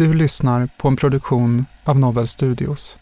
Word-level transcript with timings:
Du 0.00 0.14
lyssnar 0.14 0.68
på 0.76 0.88
en 0.88 0.96
produktion 0.96 1.66
av 1.84 1.98
Novel 1.98 2.26
Studios. 2.26 2.96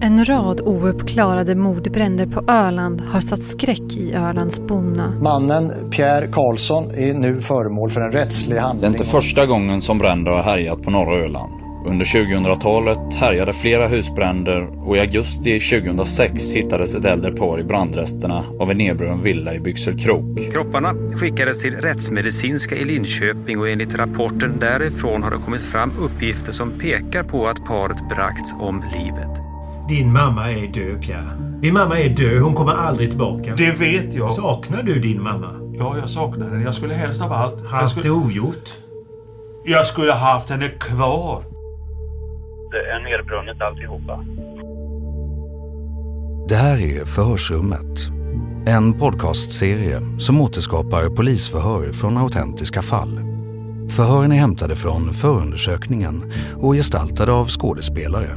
En 0.00 0.24
rad 0.24 0.60
ouppklarade 0.60 1.54
mordbränder 1.54 2.26
på 2.26 2.52
Öland 2.52 3.00
har 3.00 3.20
satt 3.20 3.42
skräck 3.42 3.96
i 3.96 4.12
Ölands 4.12 4.60
bonna. 4.60 5.10
Mannen 5.10 5.90
Pierre 5.90 6.26
Karlsson 6.26 6.84
är 6.90 7.14
nu 7.14 7.40
föremål 7.40 7.90
för 7.90 8.00
en 8.00 8.12
rättslig 8.12 8.56
Det 8.56 8.60
är 8.60 8.62
handling. 8.62 8.92
inte 8.92 9.04
första 9.04 9.46
gången 9.46 9.80
som 9.80 9.98
bränder 9.98 10.30
har 10.30 10.42
härjat 10.42 10.82
på 10.82 10.90
norra 10.90 11.24
Öland. 11.24 11.59
Under 11.86 12.04
2000-talet 12.04 13.14
härjade 13.14 13.52
flera 13.52 13.88
husbränder 13.88 14.88
och 14.88 14.96
i 14.96 15.00
augusti 15.00 15.60
2006 15.60 16.52
hittades 16.52 16.94
ett 16.94 17.04
äldre 17.04 17.32
par 17.32 17.60
i 17.60 17.64
brandresterna 17.64 18.44
av 18.60 18.70
en 18.70 18.76
nedbrunnen 18.76 19.22
villa 19.22 19.54
i 19.54 19.60
Byxelkrok. 19.60 20.52
Kropparna 20.52 20.88
skickades 21.16 21.62
till 21.62 21.74
rättsmedicinska 21.76 22.76
i 22.76 22.84
Linköping 22.84 23.58
och 23.60 23.68
enligt 23.68 23.94
rapporten 23.94 24.58
därifrån 24.60 25.22
har 25.22 25.30
det 25.30 25.36
kommit 25.44 25.62
fram 25.62 25.92
uppgifter 26.00 26.52
som 26.52 26.70
pekar 26.70 27.22
på 27.22 27.46
att 27.46 27.64
paret 27.64 28.08
bragts 28.08 28.54
om 28.60 28.84
livet. 28.92 29.30
Din 29.88 30.12
mamma 30.12 30.50
är 30.50 30.66
död, 30.66 31.02
Pierre. 31.02 31.58
Din 31.60 31.74
mamma 31.74 31.98
är 31.98 32.08
död. 32.08 32.42
Hon 32.42 32.54
kommer 32.54 32.72
aldrig 32.72 33.08
tillbaka. 33.10 33.54
Det 33.56 33.72
vet 33.72 34.14
jag. 34.14 34.30
Saknar 34.32 34.82
du 34.82 35.00
din 35.00 35.22
mamma? 35.22 35.54
Ja, 35.78 35.96
jag 36.00 36.10
saknar 36.10 36.50
henne. 36.50 36.64
Jag 36.64 36.74
skulle 36.74 36.94
helst 36.94 37.22
av 37.22 37.32
allt... 37.32 37.56
Jag 37.62 37.68
Haft 37.68 37.90
skulle, 37.92 38.08
det 38.08 38.10
ogjort? 38.10 38.70
jag 39.64 39.86
skulle 39.86 40.12
ha 40.12 40.32
haft 40.32 40.50
henne 40.50 40.68
kvar. 40.68 41.42
Det 42.70 42.76
är 42.76 42.96
eh, 42.96 43.04
nedbrunnet 43.04 43.60
alltihopa. 43.62 44.24
Det 46.48 46.54
här 46.54 46.78
är 46.80 47.04
Förhörsrummet. 47.04 48.08
En 48.66 48.98
podcastserie 48.98 50.00
som 50.18 50.40
återskapar 50.40 51.16
polisförhör 51.16 51.92
från 51.92 52.16
autentiska 52.16 52.82
fall. 52.82 53.20
Förhören 53.96 54.32
är 54.32 54.36
hämtade 54.36 54.76
från 54.76 55.12
förundersökningen 55.12 56.32
och 56.60 56.74
gestaltade 56.74 57.32
av 57.32 57.46
skådespelare. 57.46 58.30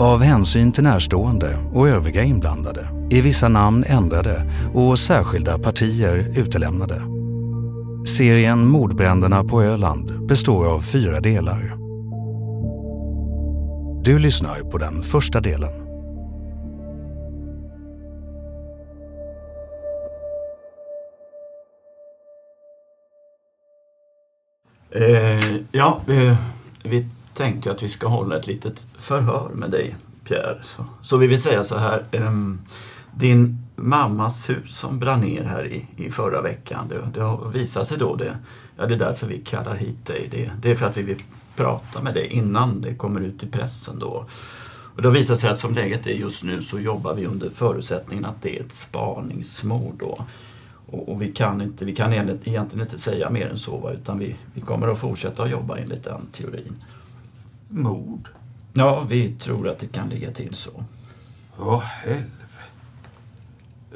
Av 0.00 0.22
hänsyn 0.22 0.72
till 0.72 0.84
närstående 0.84 1.58
och 1.72 1.88
övriga 1.88 2.22
inblandade 2.22 2.88
är 3.10 3.22
vissa 3.22 3.48
namn 3.48 3.84
ändrade 3.86 4.52
och 4.74 4.98
särskilda 4.98 5.58
partier 5.58 6.16
utelämnade. 6.38 7.02
Serien 8.06 8.66
Mordbränderna 8.66 9.44
på 9.44 9.62
Öland 9.62 10.26
består 10.26 10.66
av 10.74 10.80
fyra 10.80 11.20
delar. 11.20 11.85
Du 14.06 14.18
lyssnar 14.18 14.60
på 14.60 14.78
den 14.78 15.02
första 15.02 15.40
delen. 15.40 15.72
Eh, 24.90 25.56
ja, 25.72 26.00
eh, 26.08 26.36
vi 26.82 27.08
tänkte 27.34 27.70
att 27.70 27.82
vi 27.82 27.88
ska 27.88 28.08
hålla 28.08 28.36
ett 28.36 28.46
litet 28.46 28.86
förhör 28.98 29.50
med 29.54 29.70
dig, 29.70 29.96
Pierre. 30.24 30.58
Så, 30.62 30.84
så 31.02 31.16
vi 31.16 31.26
vill 31.26 31.42
säga 31.42 31.64
så 31.64 31.78
här. 31.78 32.04
Eh, 32.12 32.32
din 33.14 33.58
mammas 33.76 34.50
hus 34.50 34.76
som 34.78 34.98
brann 34.98 35.20
ner 35.20 35.44
här 35.44 35.66
i, 35.66 35.86
i 35.96 36.10
förra 36.10 36.42
veckan, 36.42 36.88
det, 36.88 37.08
det 37.14 37.20
har 37.22 37.48
visat 37.48 37.88
sig 37.88 37.98
då, 37.98 38.16
det, 38.16 38.38
ja, 38.76 38.86
det 38.86 38.94
är 38.94 38.98
därför 38.98 39.26
vi 39.26 39.38
kallar 39.38 39.74
hit 39.74 40.06
dig. 40.06 40.28
Det, 40.30 40.50
det 40.62 40.70
är 40.70 40.76
för 40.76 40.86
att 40.86 40.96
vi 40.96 41.02
vill 41.02 41.22
prata 41.56 42.02
med 42.02 42.14
dig 42.14 42.26
innan 42.26 42.80
det 42.80 42.94
kommer 42.94 43.20
ut 43.20 43.42
i 43.42 43.46
pressen 43.46 43.98
då. 43.98 44.26
Och 44.96 45.02
det 45.02 45.08
har 45.08 45.14
visat 45.14 45.38
sig 45.38 45.50
att 45.50 45.58
som 45.58 45.74
läget 45.74 46.06
är 46.06 46.10
just 46.10 46.44
nu 46.44 46.62
så 46.62 46.78
jobbar 46.80 47.14
vi 47.14 47.26
under 47.26 47.50
förutsättningen 47.50 48.24
att 48.24 48.42
det 48.42 48.56
är 48.56 48.60
ett 48.60 48.72
spaningsmord 48.72 49.94
då. 50.00 50.24
Och, 50.86 51.08
och 51.08 51.22
vi 51.22 51.32
kan, 51.32 51.62
inte, 51.62 51.84
vi 51.84 51.94
kan 51.96 52.12
egentligen, 52.12 52.40
egentligen 52.48 52.86
inte 52.86 52.98
säga 52.98 53.30
mer 53.30 53.46
än 53.48 53.58
så, 53.58 53.90
utan 53.92 54.18
vi, 54.18 54.36
vi 54.54 54.60
kommer 54.60 54.88
att 54.88 54.98
fortsätta 54.98 55.42
att 55.42 55.50
jobba 55.50 55.76
enligt 55.76 56.04
den 56.04 56.26
teorin. 56.32 56.76
Mord? 57.68 58.28
Ja, 58.72 59.06
vi 59.08 59.32
tror 59.34 59.68
att 59.68 59.78
det 59.78 59.86
kan 59.86 60.08
ligga 60.08 60.30
till 60.32 60.54
så. 60.54 60.84
Åh, 61.58 61.82
helvete. 61.82 62.32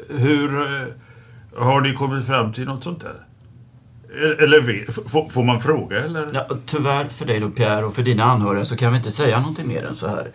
Hur... 0.08 0.54
eh, 0.82 0.86
Har 1.56 1.80
ni 1.80 1.92
kommit 1.94 2.26
fram 2.26 2.52
till 2.52 2.64
något 2.64 2.84
sånt 2.84 3.00
där? 3.00 3.26
Eller 4.14 5.30
får, 5.30 5.44
man 5.44 5.60
fråga 5.60 6.04
eller? 6.04 6.28
Ja, 6.32 6.48
tyvärr 6.66 7.08
för 7.08 7.24
dig 7.24 7.40
då 7.40 7.50
Pierre 7.50 7.84
och 7.84 7.94
för 7.94 8.02
dina 8.02 8.24
anhöriga 8.24 8.64
så 8.64 8.76
kan 8.76 8.92
vi 8.92 8.98
inte 8.98 9.10
säga 9.10 9.40
någonting 9.40 9.68
mer 9.68 9.84
än 9.84 9.94
så 9.94 10.08
här. 10.08 10.30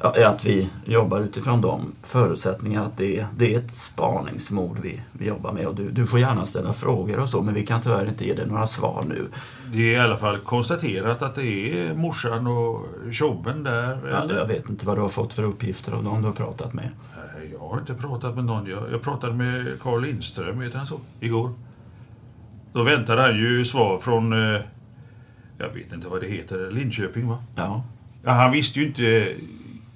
Ja, 0.00 0.28
att 0.28 0.44
vi 0.44 0.68
jobbar 0.84 1.20
utifrån 1.20 1.60
de 1.60 1.92
förutsättningarna 2.02 2.86
att 2.86 2.96
det, 2.96 3.26
det 3.36 3.54
är 3.54 3.58
ett 3.58 3.74
spaningsmord 3.74 4.78
vi, 4.82 5.02
vi 5.12 5.26
jobbar 5.26 5.52
med. 5.52 5.66
Och 5.66 5.74
du, 5.74 5.90
du 5.90 6.06
får 6.06 6.20
gärna 6.20 6.46
ställa 6.46 6.72
frågor 6.72 7.18
och 7.18 7.28
så 7.28 7.42
men 7.42 7.54
vi 7.54 7.66
kan 7.66 7.82
tyvärr 7.82 8.08
inte 8.08 8.26
ge 8.26 8.34
dig 8.34 8.46
några 8.46 8.66
svar 8.66 9.04
nu. 9.08 9.28
Det 9.72 9.94
är 9.94 9.98
i 10.00 10.04
alla 10.04 10.16
fall 10.16 10.38
konstaterat 10.38 11.22
att 11.22 11.34
det 11.34 11.44
är 11.44 11.94
morsan 11.94 12.46
och 12.46 12.86
tjobben 13.12 13.62
där. 13.62 13.98
Ja, 14.10 14.22
eller? 14.22 14.38
jag 14.38 14.46
vet 14.46 14.68
inte 14.68 14.86
vad 14.86 14.96
du 14.96 15.00
har 15.00 15.08
fått 15.08 15.34
för 15.34 15.42
uppgifter 15.42 15.92
av 15.92 16.04
dem 16.04 16.22
du 16.22 16.26
har 16.26 16.34
pratat 16.34 16.72
med. 16.72 16.90
Nej, 17.16 17.50
jag 17.52 17.68
har 17.68 17.78
inte 17.78 17.94
pratat 17.94 18.34
med 18.34 18.44
någon. 18.44 18.66
Jag, 18.66 18.82
jag 18.92 19.02
pratade 19.02 19.32
med 19.32 19.80
Carl 19.82 20.02
Lindström, 20.02 20.60
heter 20.60 20.78
han 20.78 20.86
så, 20.86 21.00
igår. 21.20 21.50
Då 22.76 22.82
väntade 22.82 23.22
han 23.22 23.36
ju 23.36 23.64
svar 23.64 23.98
från, 23.98 24.32
eh, 24.32 24.60
jag 25.58 25.68
vet 25.74 25.92
inte 25.92 26.08
vad 26.08 26.20
det 26.20 26.26
heter, 26.26 26.70
Linköping 26.70 27.28
va? 27.28 27.38
Ja. 27.54 27.84
Ja, 28.24 28.30
han 28.30 28.52
visste 28.52 28.80
ju 28.80 28.86
inte 28.86 29.28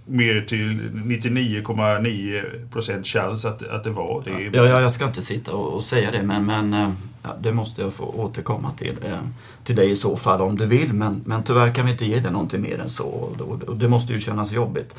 mer 0.06 0.40
till 0.40 0.90
99,9 0.92 2.68
procent 2.72 3.06
chans 3.06 3.44
att, 3.44 3.68
att 3.68 3.84
det 3.84 3.90
var 3.90 4.22
det. 4.24 4.56
Ja, 4.56 4.64
ja, 4.64 4.80
jag 4.80 4.92
ska 4.92 5.06
inte 5.06 5.22
sitta 5.22 5.52
och, 5.52 5.74
och 5.74 5.84
säga 5.84 6.10
det 6.10 6.22
men, 6.22 6.46
men 6.46 6.74
eh, 6.74 6.90
ja, 7.22 7.36
det 7.42 7.52
måste 7.52 7.82
jag 7.82 7.92
få 7.92 8.04
återkomma 8.04 8.70
till, 8.70 8.98
eh, 9.04 9.18
till 9.64 9.76
dig 9.76 9.90
i 9.90 9.96
så 9.96 10.16
fall 10.16 10.40
om 10.40 10.56
du 10.56 10.66
vill. 10.66 10.92
Men, 10.92 11.22
men 11.26 11.42
tyvärr 11.42 11.74
kan 11.74 11.86
vi 11.86 11.92
inte 11.92 12.06
ge 12.06 12.20
dig 12.20 12.32
någonting 12.32 12.62
mer 12.62 12.78
än 12.78 12.90
så 12.90 13.06
och, 13.06 13.40
och, 13.40 13.62
och 13.62 13.76
det 13.76 13.88
måste 13.88 14.12
ju 14.12 14.20
kännas 14.20 14.52
jobbigt. 14.52 14.96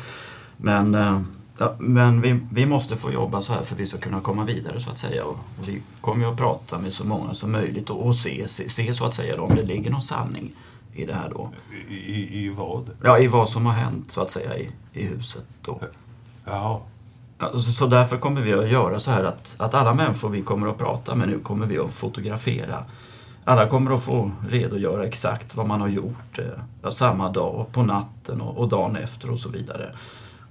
Men, 0.57 0.95
eh, 0.95 1.21
ja, 1.61 1.75
men 1.79 2.21
vi, 2.21 2.39
vi 2.51 2.65
måste 2.65 2.97
få 2.97 3.11
jobba 3.11 3.41
så 3.41 3.53
här 3.53 3.63
för 3.63 3.75
att 3.75 3.81
vi 3.81 3.85
ska 3.85 3.97
kunna 3.97 4.21
komma 4.21 4.45
vidare 4.45 4.79
så 4.79 4.89
att 4.89 4.97
säga. 4.97 5.25
Och, 5.25 5.37
vi 5.67 5.81
kommer 6.01 6.25
ju 6.25 6.31
att 6.31 6.37
prata 6.37 6.77
med 6.77 6.93
så 6.93 7.03
många 7.03 7.33
som 7.33 7.51
möjligt 7.51 7.89
och, 7.89 8.07
och 8.07 8.15
se, 8.15 8.47
se, 8.47 8.69
se 8.69 8.93
så 8.93 9.05
att 9.05 9.13
säga 9.13 9.41
om 9.41 9.55
det 9.55 9.63
ligger 9.63 9.91
någon 9.91 10.01
sanning 10.01 10.53
i 10.93 11.05
det 11.05 11.13
här 11.13 11.29
då. 11.29 11.49
I, 11.89 12.45
i, 12.45 12.53
vad? 12.57 12.89
Ja, 13.03 13.19
i 13.19 13.27
vad 13.27 13.49
som 13.49 13.65
har 13.65 13.73
hänt 13.73 14.11
så 14.11 14.21
att 14.21 14.31
säga 14.31 14.57
i, 14.57 14.69
i 14.93 15.05
huset 15.05 15.43
då. 15.61 15.79
Ja. 16.45 16.81
Ja, 17.37 17.51
så, 17.51 17.71
så 17.71 17.87
därför 17.87 18.17
kommer 18.17 18.41
vi 18.41 18.53
att 18.53 18.69
göra 18.69 18.99
så 18.99 19.11
här 19.11 19.23
att, 19.23 19.55
att 19.57 19.73
alla 19.73 19.93
människor 19.93 20.29
vi 20.29 20.41
kommer 20.41 20.67
att 20.67 20.77
prata 20.77 21.15
med 21.15 21.27
nu 21.27 21.39
kommer 21.39 21.65
vi 21.65 21.77
att 21.77 21.93
fotografera. 21.93 22.83
Alla 23.45 23.67
kommer 23.67 23.93
att 23.93 24.03
få 24.03 24.31
redogöra 24.49 25.05
exakt 25.05 25.55
vad 25.55 25.67
man 25.67 25.81
har 25.81 25.87
gjort 25.87 26.39
eh, 26.83 26.89
samma 26.89 27.29
dag, 27.29 27.65
på 27.71 27.83
natten 27.83 28.41
och, 28.41 28.57
och 28.57 28.69
dagen 28.69 28.95
efter 28.95 29.31
och 29.31 29.39
så 29.39 29.49
vidare. 29.49 29.91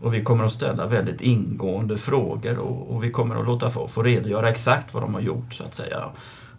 Och 0.00 0.14
vi 0.14 0.24
kommer 0.24 0.44
att 0.44 0.52
ställa 0.52 0.86
väldigt 0.86 1.20
ingående 1.20 1.96
frågor 1.96 2.58
och, 2.58 2.94
och 2.94 3.04
vi 3.04 3.10
kommer 3.10 3.36
att 3.36 3.46
låta 3.46 3.70
folk 3.70 3.90
få 3.90 4.02
redogöra 4.02 4.50
exakt 4.50 4.94
vad 4.94 5.02
de 5.02 5.14
har 5.14 5.20
gjort 5.20 5.54
så 5.54 5.64
att 5.64 5.74
säga. 5.74 6.10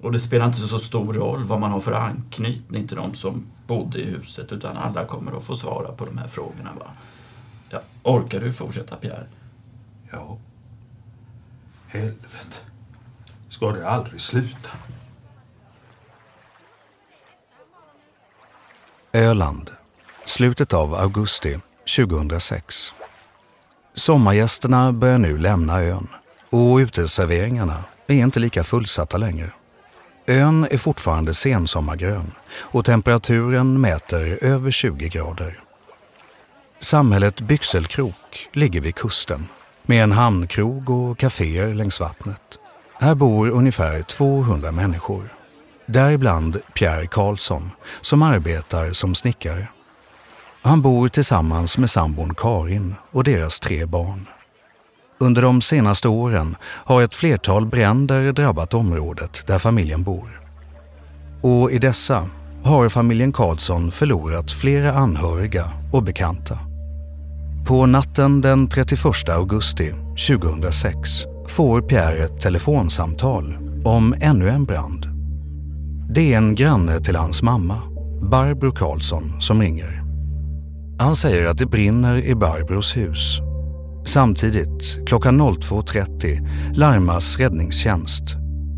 Och 0.02 0.12
det 0.12 0.20
spelar 0.20 0.46
inte 0.46 0.60
så 0.60 0.80
stor 0.80 1.14
roll 1.14 1.44
vad 1.44 1.60
man 1.60 1.72
har 1.72 1.80
för 1.80 1.92
anknytning 1.92 2.88
till 2.88 2.98
de 2.98 3.14
som 3.14 3.46
bodde 3.68 4.00
i 4.00 4.06
huset 4.06 4.52
utan 4.52 4.78
alla 4.78 5.06
kommer 5.06 5.38
att 5.38 5.44
få 5.44 5.56
svara 5.56 5.92
på 5.92 6.06
de 6.06 6.18
här 6.18 6.28
frågorna. 6.28 6.70
Va? 6.80 6.86
Ja, 7.70 7.82
orkar 8.04 8.40
du 8.40 8.54
fortsätta 8.54 8.96
Pierre? 8.96 9.26
Ja. 10.12 10.38
Helvete. 11.88 12.58
Ska 13.50 13.72
det 13.72 13.90
aldrig 13.90 14.22
sluta? 14.22 14.70
Öland. 19.14 19.72
Slutet 20.26 20.74
av 20.74 20.96
augusti 20.96 21.60
2006. 21.98 22.94
Sommargästerna 23.96 24.92
börjar 24.92 25.18
nu 25.18 25.38
lämna 25.38 25.82
ön 25.82 26.08
och 26.50 26.78
uteserveringarna 26.78 27.84
är 28.08 28.16
inte 28.16 28.40
lika 28.40 28.64
fullsatta 28.64 29.18
längre. 29.18 29.50
Ön 30.28 30.68
är 30.72 30.78
fortfarande 30.78 31.34
sensommargrön 31.34 32.32
och 32.52 32.86
temperaturen 32.86 33.82
mäter 33.82 34.38
över 34.42 34.72
20 34.72 35.10
grader. 35.10 35.60
Samhället 36.80 37.42
Byxelkrok 37.42 38.50
ligger 38.54 38.82
vid 38.82 38.96
kusten 38.96 39.48
med 39.84 40.04
en 40.04 40.12
hamnkrog 40.12 40.90
och 40.90 41.18
kaféer 41.18 41.74
längs 41.74 42.00
vattnet. 42.00 42.60
Här 43.00 43.16
bor 43.16 43.50
ungefär 43.50 44.02
200 44.02 44.72
människor. 44.72 45.24
Däribland 45.86 46.58
Pierre 46.76 47.08
Karlsson 47.08 47.72
som 48.02 48.22
arbetar 48.22 48.92
som 48.92 49.16
snickare. 49.16 49.68
Han 50.64 50.82
bor 50.82 51.08
tillsammans 51.08 51.78
med 51.78 51.90
sambon 51.90 52.34
Karin 52.38 52.96
och 53.12 53.24
deras 53.24 53.60
tre 53.60 53.86
barn. 53.86 54.28
Under 55.20 55.42
de 55.42 55.62
senaste 55.62 56.08
åren 56.08 56.56
har 56.64 57.02
ett 57.02 57.16
flertal 57.16 57.66
bränder 57.66 58.32
drabbat 58.32 58.74
området 58.74 59.48
där 59.48 59.60
familjen 59.60 60.04
bor. 60.04 60.42
Och 61.44 61.72
i 61.72 61.80
dessa 61.80 62.30
har 62.64 62.90
familjen 62.90 63.32
Karlsson 63.32 63.92
förlorat 63.92 64.52
flera 64.52 64.94
anhöriga 64.94 65.72
och 65.94 66.04
bekanta. 66.04 66.60
På 67.68 67.86
natten 67.86 68.42
den 68.42 68.68
31 68.68 69.30
augusti 69.30 69.94
2006 70.30 71.10
får 71.48 71.82
Pierre 71.82 72.24
ett 72.24 72.42
telefonsamtal 72.42 73.58
om 73.86 74.16
ännu 74.22 74.50
en 74.50 74.66
brand. 74.66 75.06
Det 76.10 76.34
är 76.34 76.38
en 76.38 76.56
granne 76.56 77.02
till 77.02 77.16
hans 77.16 77.42
mamma, 77.42 77.82
Barbro 78.32 78.72
Karlsson, 78.72 79.42
som 79.42 79.62
ringer. 79.62 80.01
Han 81.02 81.16
säger 81.16 81.46
att 81.46 81.58
det 81.58 81.66
brinner 81.66 82.18
i 82.18 82.36
Barbros 82.36 82.98
hus. 82.98 83.40
Samtidigt, 84.06 85.08
klockan 85.08 85.42
02.30, 85.42 86.74
larmas 86.74 87.38
räddningstjänst 87.38 88.24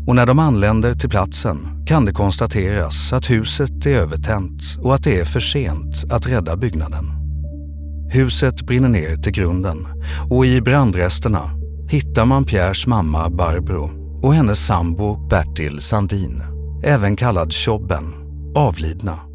och 0.06 0.14
när 0.14 0.26
de 0.26 0.38
anländer 0.38 0.94
till 0.94 1.08
platsen 1.08 1.84
kan 1.86 2.04
det 2.04 2.12
konstateras 2.12 3.12
att 3.12 3.30
huset 3.30 3.86
är 3.86 3.94
övertänt 3.94 4.62
och 4.82 4.94
att 4.94 5.02
det 5.02 5.20
är 5.20 5.24
för 5.24 5.40
sent 5.40 6.12
att 6.12 6.26
rädda 6.26 6.56
byggnaden. 6.56 7.04
Huset 8.10 8.62
brinner 8.62 8.88
ner 8.88 9.16
till 9.16 9.32
grunden 9.32 9.86
och 10.30 10.46
i 10.46 10.60
brandresterna 10.60 11.50
hittar 11.88 12.24
man 12.24 12.44
Pierres 12.44 12.86
mamma 12.86 13.30
Barbro 13.30 13.90
och 14.22 14.34
hennes 14.34 14.66
sambo 14.66 15.28
Bertil 15.28 15.80
Sandin, 15.80 16.42
även 16.84 17.16
kallad 17.16 17.52
Tjobben, 17.52 18.04
avlidna. 18.54 19.33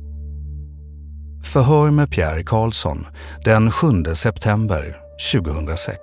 Förhör 1.44 1.92
med 1.92 2.12
Pierre 2.12 2.44
Karlsson 2.44 3.06
den 3.46 3.72
7 3.72 3.88
september 4.16 4.96
2006. 5.34 6.00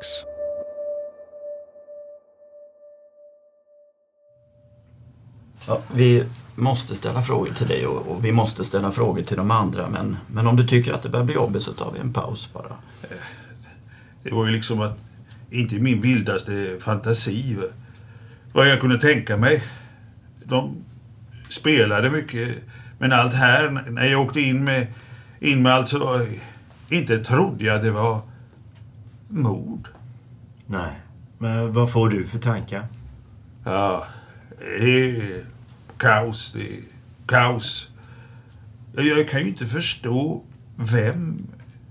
Ja, 5.66 5.80
vi 5.94 6.24
måste 6.54 6.94
ställa 6.94 7.22
frågor 7.22 7.50
till 7.52 7.66
dig 7.66 7.86
och, 7.86 8.08
och, 8.08 8.24
vi 8.24 8.32
måste 8.32 8.64
ställa 8.64 8.92
frågor 8.92 9.22
till 9.22 9.36
de 9.36 9.50
andra 9.50 9.88
men, 9.88 10.16
men 10.26 10.46
om 10.46 10.56
du 10.56 10.66
tycker 10.66 10.92
att 10.92 11.02
det 11.02 11.08
börjar 11.08 11.26
bli 11.26 11.34
jobbigt 11.34 11.62
så 11.62 11.72
tar 11.72 11.92
vi 11.92 12.00
en 12.00 12.12
paus 12.12 12.50
bara. 12.52 12.76
Det 14.22 14.34
var 14.34 14.46
ju 14.46 14.52
liksom 14.52 14.80
att, 14.80 14.98
inte 15.50 15.74
min 15.74 16.00
vildaste 16.00 16.76
fantasi, 16.80 17.58
vad 18.52 18.68
jag 18.68 18.80
kunde 18.80 19.00
tänka 19.00 19.36
mig. 19.36 19.62
De 20.44 20.84
spelade 21.48 22.10
mycket, 22.10 22.64
men 22.98 23.12
allt 23.12 23.34
här, 23.34 23.70
när 23.90 24.06
jag 24.06 24.20
åkte 24.20 24.40
in 24.40 24.64
med, 24.64 24.86
in 25.40 25.62
med 25.62 25.72
alltså, 25.72 26.26
inte 26.88 27.24
trodde 27.24 27.64
jag 27.64 27.82
det 27.82 27.90
var 27.90 28.20
mord. 29.28 29.88
Nej, 30.66 31.00
men 31.38 31.72
vad 31.72 31.92
får 31.92 32.08
du 32.08 32.26
för 32.26 32.38
tankar? 32.38 32.86
Ja, 33.64 34.06
det 34.58 35.10
är 35.10 35.44
kaos. 35.98 36.52
Det 36.52 36.60
är 36.60 36.80
kaos. 37.26 37.88
Jag 38.92 39.28
kan 39.28 39.40
ju 39.40 39.48
inte 39.48 39.66
förstå 39.66 40.42
vem 40.76 41.46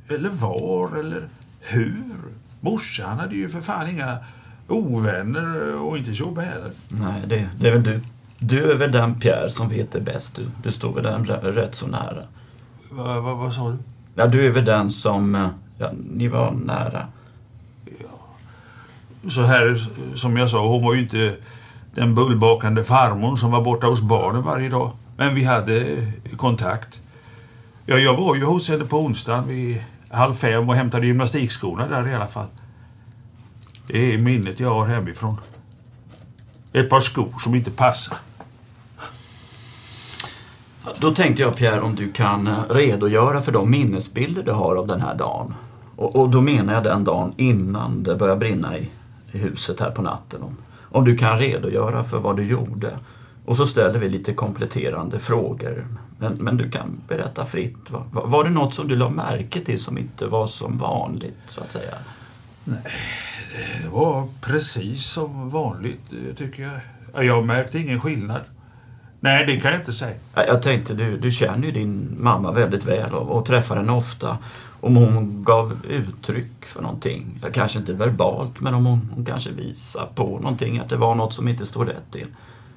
eller 0.10 0.30
var 0.30 1.00
eller 1.00 1.28
hur. 1.60 2.16
Morsan 2.60 3.20
hade 3.20 3.36
ju 3.36 3.50
för 3.50 3.62
fan 3.62 3.90
inga 3.90 4.18
ovänner 4.68 5.76
och 5.76 5.98
inte 5.98 6.14
Tjobbe 6.14 6.42
heller. 6.42 6.72
Nej, 6.88 7.22
det, 7.28 7.50
det 7.60 7.68
är 7.68 7.72
väl 7.72 7.84
du. 7.84 8.02
Du 8.40 8.72
är 8.72 8.78
väl 8.78 8.92
den 8.92 9.20
Pierre 9.20 9.50
som 9.50 9.70
vet 9.70 9.92
det 9.92 10.02
bäst. 10.02 10.36
Du, 10.36 10.46
du 10.64 10.72
står 10.72 10.94
väl 10.94 11.04
den 11.04 11.26
rätt 11.26 11.76
så 11.76 11.88
nära. 11.88 12.24
Va, 12.96 13.20
va, 13.20 13.34
vad 13.34 13.54
sa 13.54 13.70
du? 13.70 13.78
Ja, 14.16 14.28
du 14.28 14.46
är 14.46 14.50
väl 14.50 14.66
den 14.66 14.92
som... 14.92 15.50
Ja, 15.78 15.92
ni 16.12 16.28
var 16.28 16.52
nära. 16.52 17.08
Så 19.30 19.42
här, 19.42 19.88
som 20.16 20.38
jag 20.38 20.50
sa, 20.50 20.68
hon 20.68 20.84
var 20.84 20.94
ju 20.94 21.02
inte 21.02 21.36
den 21.96 22.16
bullbakande 22.16 22.84
farmor 22.84 23.36
som 23.36 23.52
var 23.52 23.62
borta 23.62 23.88
hos 23.88 24.02
barnen 24.02 24.44
varje 24.44 24.70
dag. 24.70 24.92
Men 25.18 25.36
vi 25.36 25.44
hade 25.44 26.08
kontakt. 26.38 27.00
Ja, 27.86 27.98
jag 27.98 28.18
var 28.18 28.36
ju 28.36 28.46
hos 28.46 28.70
henne 28.70 28.86
på 28.86 29.00
onsdagen 29.00 29.48
vid 29.48 29.84
halv 30.10 30.34
fem 30.34 30.70
och 30.70 30.76
hämtade 30.76 31.08
gymnastikskorna 31.08 31.88
där 31.88 32.08
i 32.08 32.16
alla 32.16 32.28
fall. 32.28 32.48
Det 33.88 34.14
är 34.14 34.18
minnet 34.18 34.60
jag 34.60 34.74
har 34.74 34.86
hemifrån. 34.86 35.40
Ett 36.74 36.90
par 36.90 37.02
skor 37.02 37.34
som 37.40 37.56
inte 37.56 37.72
passar. 37.72 38.18
Då 41.00 41.12
tänkte 41.12 41.42
jag 41.42 41.56
Pierre 41.56 41.82
om 41.82 41.96
du 41.96 42.12
kan 42.12 42.48
eh, 42.48 42.64
redogöra 42.70 43.42
för 43.42 43.52
de 43.52 43.72
minnesbilder 43.72 44.44
du 44.44 44.52
har 44.52 44.76
av 44.76 44.88
den 44.88 45.02
här 45.02 45.16
dagen. 45.16 45.54
Och, 45.96 46.16
och 46.16 46.30
då 46.30 46.42
menar 46.42 46.74
jag 46.74 46.84
den 46.84 47.04
dagen 47.04 47.34
innan 47.38 48.04
det 48.04 48.16
började 48.16 48.40
brinna 48.40 48.78
i, 48.78 48.90
i 49.32 49.38
huset 49.38 49.80
här 49.80 49.92
på 49.92 50.02
natten. 50.02 50.44
Om, 50.44 50.58
om 50.82 51.06
du 51.06 51.18
kan 51.18 51.40
redogöra 51.40 52.04
för 52.04 52.20
vad 52.20 52.38
du 52.38 52.44
gjorde. 52.44 52.92
Och 53.46 53.58
så 53.58 53.68
ställer 53.68 54.00
vi 54.00 54.10
lite 54.10 54.34
kompletterande 54.34 55.20
frågor. 55.20 55.88
Men, 56.20 56.34
men 56.34 56.58
du 56.58 56.70
kan 56.72 57.02
berätta 57.08 57.46
fritt. 57.46 57.92
Var, 57.92 58.28
var 58.28 58.44
det 58.44 58.50
något 58.50 58.74
som 58.74 58.88
du 58.88 58.96
la 58.96 59.10
märke 59.10 59.60
till 59.60 59.80
som 59.80 59.98
inte 59.98 60.28
var 60.28 60.48
som 60.48 60.78
vanligt 60.78 61.38
så 61.48 61.62
att 61.62 61.72
säga? 61.72 61.96
Nej, 62.64 62.82
det 63.84 63.90
var 63.90 64.28
precis 64.42 65.06
som 65.06 65.50
vanligt 65.50 66.02
eh, 66.12 66.36
tycker 66.36 66.64
jag. 67.14 67.26
Jag 67.26 67.46
märkte 67.46 67.80
ingen 67.80 68.02
skillnad. 68.02 68.42
Nej, 69.26 69.46
det 69.46 69.60
kan 69.60 69.72
jag 69.72 69.82
inte 69.82 69.94
säga. 69.94 70.16
Jag 70.36 70.62
tänkte, 70.62 70.94
du, 70.94 71.18
du 71.18 71.32
känner 71.32 71.66
ju 71.66 71.72
din 71.72 72.16
mamma 72.20 72.52
väldigt 72.52 72.86
väl 72.86 73.14
och, 73.14 73.38
och 73.38 73.46
träffar 73.46 73.76
henne 73.76 73.92
ofta. 73.92 74.38
Om 74.82 74.96
hon 74.96 75.44
gav 75.44 75.78
uttryck 75.90 76.66
för 76.66 76.82
någonting, 76.82 77.42
kanske 77.54 77.80
inte 77.80 77.94
verbalt, 77.94 78.60
men 78.60 78.74
om 78.74 78.86
hon, 78.86 79.10
hon 79.16 79.26
kanske 79.26 79.52
visade 79.52 80.08
på 80.16 80.40
någonting, 80.40 80.80
att 80.80 80.90
det 80.90 80.98
var 80.98 81.16
något 81.16 81.34
som 81.34 81.48
inte 81.48 81.66
stod 81.66 81.88
rätt 81.88 82.12
till. 82.12 82.28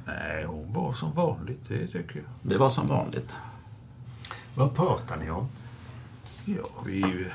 Nej, 0.06 0.44
hon 0.46 0.72
var 0.72 0.92
som 0.92 1.12
vanligt, 1.14 1.60
det 1.68 1.86
tycker 1.86 2.16
jag. 2.16 2.24
Det 2.42 2.56
var 2.56 2.68
som 2.68 2.86
vanligt. 2.86 3.36
Vad 4.54 4.76
pratar 4.76 5.16
ni 5.16 5.30
om? 5.30 5.48
Ja, 6.44 6.82
vi 6.86 7.26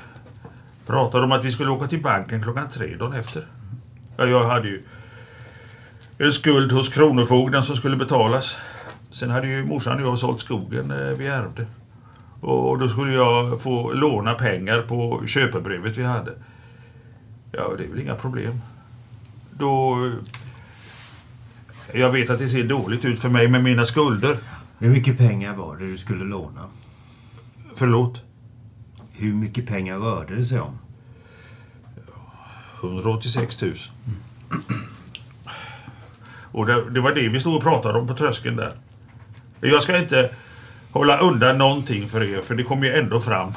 pratade 0.86 1.24
om 1.24 1.32
att 1.32 1.44
vi 1.44 1.52
skulle 1.52 1.70
åka 1.70 1.86
till 1.86 2.02
banken 2.02 2.42
klockan 2.42 2.68
tre 2.68 2.96
dagen 2.96 3.12
efter. 3.12 3.46
Ja, 4.16 4.26
jag 4.26 4.48
hade 4.48 4.68
ju 4.68 4.82
en 6.18 6.32
skuld 6.32 6.72
hos 6.72 6.88
Kronofogden 6.88 7.62
som 7.62 7.76
skulle 7.76 7.96
betalas. 7.96 8.56
Sen 9.14 9.30
hade 9.30 9.48
ju 9.48 9.66
morsan 9.66 10.04
och 10.04 10.08
jag 10.08 10.18
sålt 10.18 10.40
skogen 10.40 10.88
vi 11.18 11.26
ärvde. 11.26 11.66
Och 12.40 12.78
då 12.78 12.88
skulle 12.88 13.14
jag 13.14 13.62
få 13.62 13.92
låna 13.92 14.34
pengar 14.34 14.82
på 14.82 15.26
köpebrevet 15.26 15.96
vi 15.96 16.02
hade. 16.02 16.32
Ja, 17.52 17.72
det 17.78 17.84
är 17.84 17.88
väl 17.88 18.00
inga 18.00 18.14
problem. 18.14 18.60
Då... 19.50 20.10
Jag 21.94 22.12
vet 22.12 22.30
att 22.30 22.38
det 22.38 22.48
ser 22.48 22.64
dåligt 22.64 23.04
ut 23.04 23.20
för 23.20 23.28
mig 23.28 23.48
med 23.48 23.62
mina 23.62 23.86
skulder. 23.86 24.38
Hur 24.78 24.90
mycket 24.90 25.18
pengar 25.18 25.54
var 25.54 25.76
det 25.76 25.86
du 25.86 25.96
skulle 25.96 26.24
låna? 26.24 26.64
Förlåt? 27.76 28.22
Hur 29.12 29.34
mycket 29.34 29.66
pengar 29.66 29.98
rörde 29.98 30.36
det 30.36 30.44
sig 30.44 30.60
om? 30.60 30.78
186 32.82 33.62
000. 33.62 33.74
Och 36.52 36.66
det, 36.66 36.90
det 36.90 37.00
var 37.00 37.14
det 37.14 37.28
vi 37.28 37.40
stod 37.40 37.56
och 37.56 37.62
pratade 37.62 37.98
om 37.98 38.06
på 38.06 38.14
tröskeln 38.14 38.56
där. 38.56 38.72
Jag 39.66 39.82
ska 39.82 39.98
inte 39.98 40.30
hålla 40.92 41.18
undan 41.18 41.58
någonting 41.58 42.08
för 42.08 42.22
er, 42.22 42.40
för 42.42 42.54
det 42.54 42.62
kommer 42.62 42.86
ju 42.86 42.92
ändå 42.94 43.20
fram. 43.20 43.52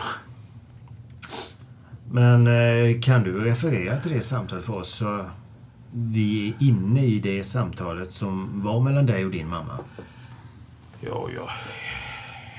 Men 2.11 2.47
eh, 2.47 3.01
kan 3.01 3.23
du 3.23 3.45
referera 3.45 3.97
till 3.97 4.11
det 4.11 4.21
samtalet 4.21 4.65
för 4.65 4.77
oss 4.77 4.89
så 4.89 5.25
vi 5.91 6.47
är 6.47 6.67
inne 6.67 7.05
i 7.05 7.19
det 7.19 7.43
samtalet 7.43 8.13
som 8.13 8.63
var 8.63 8.79
mellan 8.79 9.05
dig 9.05 9.25
och 9.25 9.31
din 9.31 9.49
mamma? 9.49 9.77
Ja, 10.99 11.29
ja. 11.35 11.49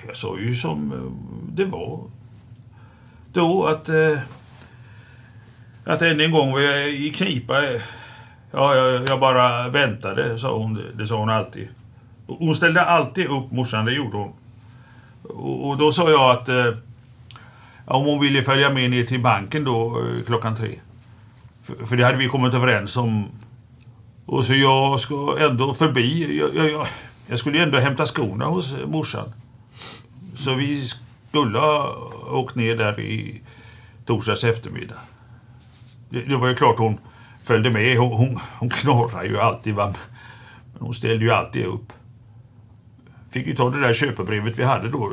Jag 0.07 0.17
sa 0.17 0.39
ju 0.39 0.55
som 0.55 0.93
eh, 0.93 0.99
det 1.55 1.65
var. 1.65 2.01
Då 3.33 3.67
att... 3.67 3.89
Eh, 3.89 4.19
att 5.85 6.03
än 6.03 6.21
en 6.21 6.33
gång 6.33 6.53
var 6.53 6.61
jag 6.61 6.89
i 6.91 7.11
knipa. 7.11 7.63
Ja, 8.51 8.75
jag, 8.75 9.09
jag 9.09 9.21
bara 9.21 9.69
väntade, 9.69 10.39
sa 10.39 10.59
hon. 10.59 10.83
Det 10.95 11.07
sa 11.07 11.17
hon 11.17 11.31
alltid. 11.31 11.69
Hon 12.29 12.55
ställde 12.55 12.85
alltid 12.85 13.27
upp, 13.27 13.51
morsan. 13.51 13.85
Det 13.85 13.93
gjorde 13.93 14.17
hon. 14.17 14.33
Och, 15.23 15.69
och 15.69 15.77
då 15.77 15.93
sa 15.93 16.11
jag 16.11 16.31
att... 16.31 16.49
Eh, 16.49 16.75
om 17.91 18.05
hon 18.05 18.21
ville 18.21 18.43
följa 18.43 18.71
med 18.71 18.91
ner 18.91 19.05
till 19.05 19.23
banken 19.23 19.65
då 19.65 20.03
eh, 20.03 20.25
klockan 20.27 20.57
tre. 20.57 20.79
För, 21.63 21.87
för 21.87 21.97
det 21.97 22.05
hade 22.05 22.19
vi 22.19 22.29
kommit 22.29 22.55
överens 22.55 22.97
om. 22.97 23.29
Och 24.27 24.45
så 24.45 24.55
jag 24.55 25.01
ska 25.01 25.37
ändå 25.41 25.75
förbi. 25.75 26.39
Jag, 26.39 26.55
jag, 26.55 26.71
jag, 26.71 26.87
jag 27.27 27.39
skulle 27.39 27.63
ändå 27.63 27.79
hämta 27.79 28.07
skorna 28.07 28.45
hos 28.45 28.75
eh, 28.75 28.87
morsan. 28.87 29.33
Så 30.37 30.55
vi 30.55 30.87
skulle 30.87 31.59
ha 31.59 31.97
åkt 32.31 32.55
ner 32.55 32.77
där 32.77 33.01
i 33.01 33.43
torsdags 34.07 34.45
eftermiddag. 34.45 34.99
Det, 36.11 36.21
det 36.21 36.37
var 36.37 36.49
ju 36.49 36.55
klart 36.55 36.79
hon 36.79 36.99
följde 37.45 37.71
med. 37.71 37.99
Hon, 37.99 38.13
hon, 38.13 38.41
hon 38.59 38.71
knorrar 38.71 39.25
ju 39.25 39.41
alltid. 39.41 39.75
Va? 39.75 39.95
Men 40.73 40.83
hon 40.83 40.95
ställde 40.95 41.25
ju 41.25 41.31
alltid 41.31 41.65
upp. 41.65 41.93
Fick 43.31 43.47
ju 43.47 43.55
ta 43.55 43.71
det 43.71 43.81
där 43.81 43.95
köpebrevet 43.95 44.59
vi 44.59 44.63
hade 44.63 44.89
då. 44.89 45.13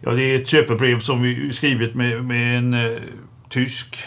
Ja, 0.00 0.10
det 0.10 0.22
är 0.22 0.40
ett 0.40 0.48
köpebrev 0.48 1.00
som 1.00 1.22
vi 1.22 1.52
skrivit 1.52 1.94
med, 1.94 2.24
med 2.24 2.58
en 2.58 2.74
eh, 2.74 2.98
tysk. 3.48 4.04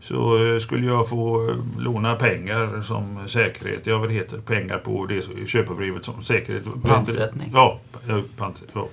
Så 0.00 0.46
eh, 0.46 0.58
skulle 0.58 0.86
jag 0.86 1.08
få 1.08 1.50
eh, 1.50 1.56
låna 1.78 2.14
pengar 2.14 2.82
som 2.82 3.28
säkerhet. 3.28 3.86
Ja, 3.86 3.98
vad 3.98 4.12
heter. 4.12 4.38
Pengar 4.38 4.78
på 4.78 5.06
det 5.06 5.48
köpebrevet 5.48 6.04
som 6.04 6.22
säkerhet. 6.22 6.64
Pantsättning. 6.82 7.50
Ja, 7.52 7.80
pant, 8.36 8.62
ja. 8.72 8.88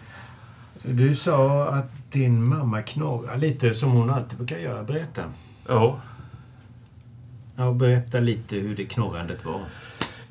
Du 0.84 1.15
sa 1.15 1.67
att 1.67 2.12
din 2.12 2.43
mamma 2.43 2.81
knorrar 2.81 3.38
lite 3.38 3.74
som 3.74 3.91
hon 3.91 4.10
alltid 4.10 4.38
brukar 4.38 4.57
göra. 4.57 4.84
Berätta. 4.84 5.24
Ja. 5.67 6.00
Ja, 7.55 7.72
berätta 7.72 8.19
lite 8.19 8.55
hur 8.55 8.75
det 8.75 8.86
knorrandet 8.86 9.46
var. 9.46 9.62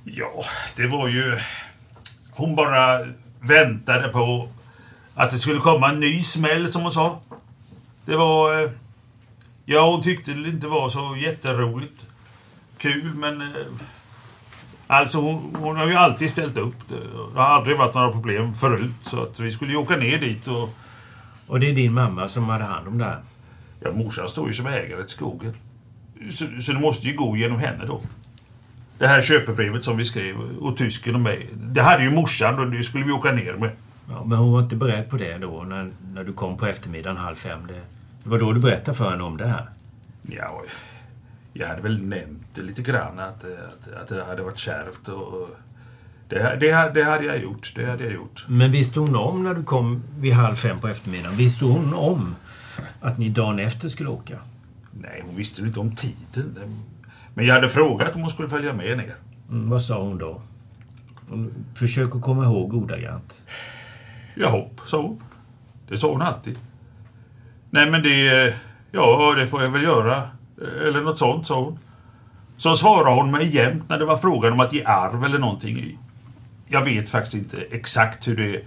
Ja, 0.04 0.44
det 0.76 0.86
var 0.86 1.08
ju... 1.08 1.38
Hon 2.36 2.56
bara 2.56 2.98
väntade 3.40 4.08
på 4.08 4.48
att 5.14 5.30
det 5.30 5.38
skulle 5.38 5.58
komma 5.60 5.88
en 5.90 6.00
ny 6.00 6.22
smäll, 6.22 6.68
som 6.68 6.82
hon 6.82 6.92
sa. 6.92 7.20
Det 8.04 8.16
var... 8.16 8.62
eh, 8.64 8.70
Ja, 9.68 9.90
hon 9.90 10.02
tyckte 10.02 10.32
det 10.32 10.48
inte 10.48 10.66
var 10.66 10.88
så 10.88 11.16
jätteroligt. 11.16 12.06
Kul, 12.78 13.14
men... 13.14 13.40
eh, 13.40 13.48
Alltså, 14.88 15.18
hon, 15.18 15.56
hon 15.58 15.76
har 15.76 15.86
ju 15.86 15.94
alltid 15.94 16.30
ställt 16.30 16.56
upp. 16.58 16.76
Det 16.88 17.38
har 17.40 17.44
aldrig 17.46 17.78
varit 17.78 17.94
några 17.94 18.12
problem 18.12 18.54
förut. 18.54 18.92
Så 19.02 19.22
att 19.22 19.40
vi 19.40 19.50
skulle 19.50 19.70
ju 19.70 19.76
åka 19.76 19.96
ner 19.96 20.18
dit 20.18 20.48
och... 20.48 20.68
Och 21.46 21.60
det 21.60 21.68
är 21.70 21.72
din 21.72 21.92
mamma 21.94 22.28
som 22.28 22.44
hade 22.44 22.64
hand 22.64 22.88
om 22.88 22.98
det 22.98 23.04
här? 23.04 23.20
Ja, 23.80 23.92
morsan 23.92 24.28
står 24.28 24.46
ju 24.48 24.54
som 24.54 24.66
ägare 24.66 25.02
till 25.02 25.16
skogen. 25.16 25.54
Så, 26.34 26.44
så 26.62 26.72
det 26.72 26.80
måste 26.80 27.06
ju 27.08 27.16
gå 27.16 27.36
genom 27.36 27.58
henne 27.58 27.84
då. 27.86 28.00
Det 28.98 29.06
här 29.06 29.22
köpebrevet 29.22 29.84
som 29.84 29.96
vi 29.96 30.04
skrev, 30.04 30.36
och 30.60 30.76
tysken 30.76 31.14
och 31.14 31.20
mig. 31.20 31.48
Det 31.54 31.82
hade 31.82 32.04
ju 32.04 32.10
morsan 32.10 32.58
och 32.58 32.70
det 32.70 32.84
skulle 32.84 33.04
vi 33.04 33.12
åka 33.12 33.32
ner 33.32 33.52
med. 33.52 33.70
Ja, 34.08 34.24
men 34.24 34.38
hon 34.38 34.52
var 34.52 34.62
inte 34.62 34.76
beredd 34.76 35.10
på 35.10 35.16
det 35.16 35.38
då 35.38 35.62
när, 35.62 35.90
när 36.14 36.24
du 36.24 36.32
kom 36.32 36.56
på 36.56 36.66
eftermiddagen 36.66 37.16
halv 37.16 37.36
fem? 37.36 37.58
Det, 37.68 37.80
det 38.22 38.30
var 38.30 38.38
då 38.38 38.52
du 38.52 38.60
berättade 38.60 38.96
för 38.96 39.10
henne 39.10 39.22
om 39.22 39.36
det 39.36 39.46
här? 39.46 39.70
Ja, 40.22 40.62
jag 41.52 41.68
hade 41.68 41.82
väl 41.82 42.02
nämnt 42.02 42.42
det 42.54 42.62
lite 42.62 42.82
grann 42.82 43.18
att, 43.18 43.44
att, 43.44 44.02
att 44.02 44.08
det 44.08 44.24
hade 44.24 44.42
varit 44.42 44.58
kärvt 44.58 45.08
och... 45.08 45.48
det, 46.28 46.56
det, 46.60 46.90
det 46.94 47.02
hade 47.02 47.24
jag 47.24 47.42
gjort. 47.42 47.72
Det 47.74 47.86
hade 47.86 48.04
jag 48.04 48.12
gjort. 48.12 48.44
Men 48.48 48.72
visste 48.72 49.00
hon 49.00 49.16
om 49.16 49.44
när 49.44 49.54
du 49.54 49.64
kom 49.64 50.02
vid 50.18 50.32
halv 50.32 50.54
fem 50.54 50.78
på 50.78 50.88
eftermiddagen? 50.88 51.36
Visste 51.36 51.64
hon 51.64 51.94
om 51.94 52.34
att 53.00 53.18
ni 53.18 53.28
dagen 53.28 53.58
efter 53.58 53.88
skulle 53.88 54.08
åka? 54.08 54.38
Nej, 54.92 55.22
hon 55.26 55.36
visste 55.36 55.62
inte 55.62 55.80
om 55.80 55.96
tiden. 55.96 56.82
Men 57.36 57.46
jag 57.46 57.54
hade 57.54 57.68
frågat 57.68 58.14
om 58.14 58.20
hon 58.20 58.30
skulle 58.30 58.48
följa 58.48 58.72
med 58.72 58.98
ner. 58.98 59.16
Mm, 59.50 59.70
vad 59.70 59.82
sa 59.82 60.02
hon 60.02 60.18
då? 60.18 60.40
Försök 61.74 62.16
att 62.16 62.22
komma 62.22 62.44
ihåg 62.44 62.74
ordagrant. 62.74 63.42
Ja, 64.34 64.50
hopp, 64.50 64.80
sa 64.86 65.02
hon. 65.02 65.22
Det 65.88 65.98
sa 65.98 66.12
hon 66.12 66.22
alltid. 66.22 66.58
Nej, 67.70 67.90
men 67.90 68.02
det... 68.02 68.54
Ja, 68.92 69.34
det 69.38 69.46
får 69.46 69.62
jag 69.62 69.70
väl 69.70 69.82
göra. 69.82 70.30
Eller 70.86 71.00
något 71.00 71.18
sånt, 71.18 71.46
sa 71.46 71.60
hon. 71.60 71.78
Så 72.56 72.76
svarade 72.76 73.20
hon 73.20 73.30
mig 73.30 73.56
jämt 73.56 73.88
när 73.88 73.98
det 73.98 74.04
var 74.04 74.16
frågan 74.16 74.52
om 74.52 74.60
att 74.60 74.72
ge 74.72 74.84
arv 74.84 75.24
eller 75.24 75.38
någonting. 75.38 75.98
Jag 76.68 76.84
vet 76.84 77.10
faktiskt 77.10 77.34
inte 77.34 77.56
exakt 77.70 78.28
hur 78.28 78.36
det... 78.36 78.62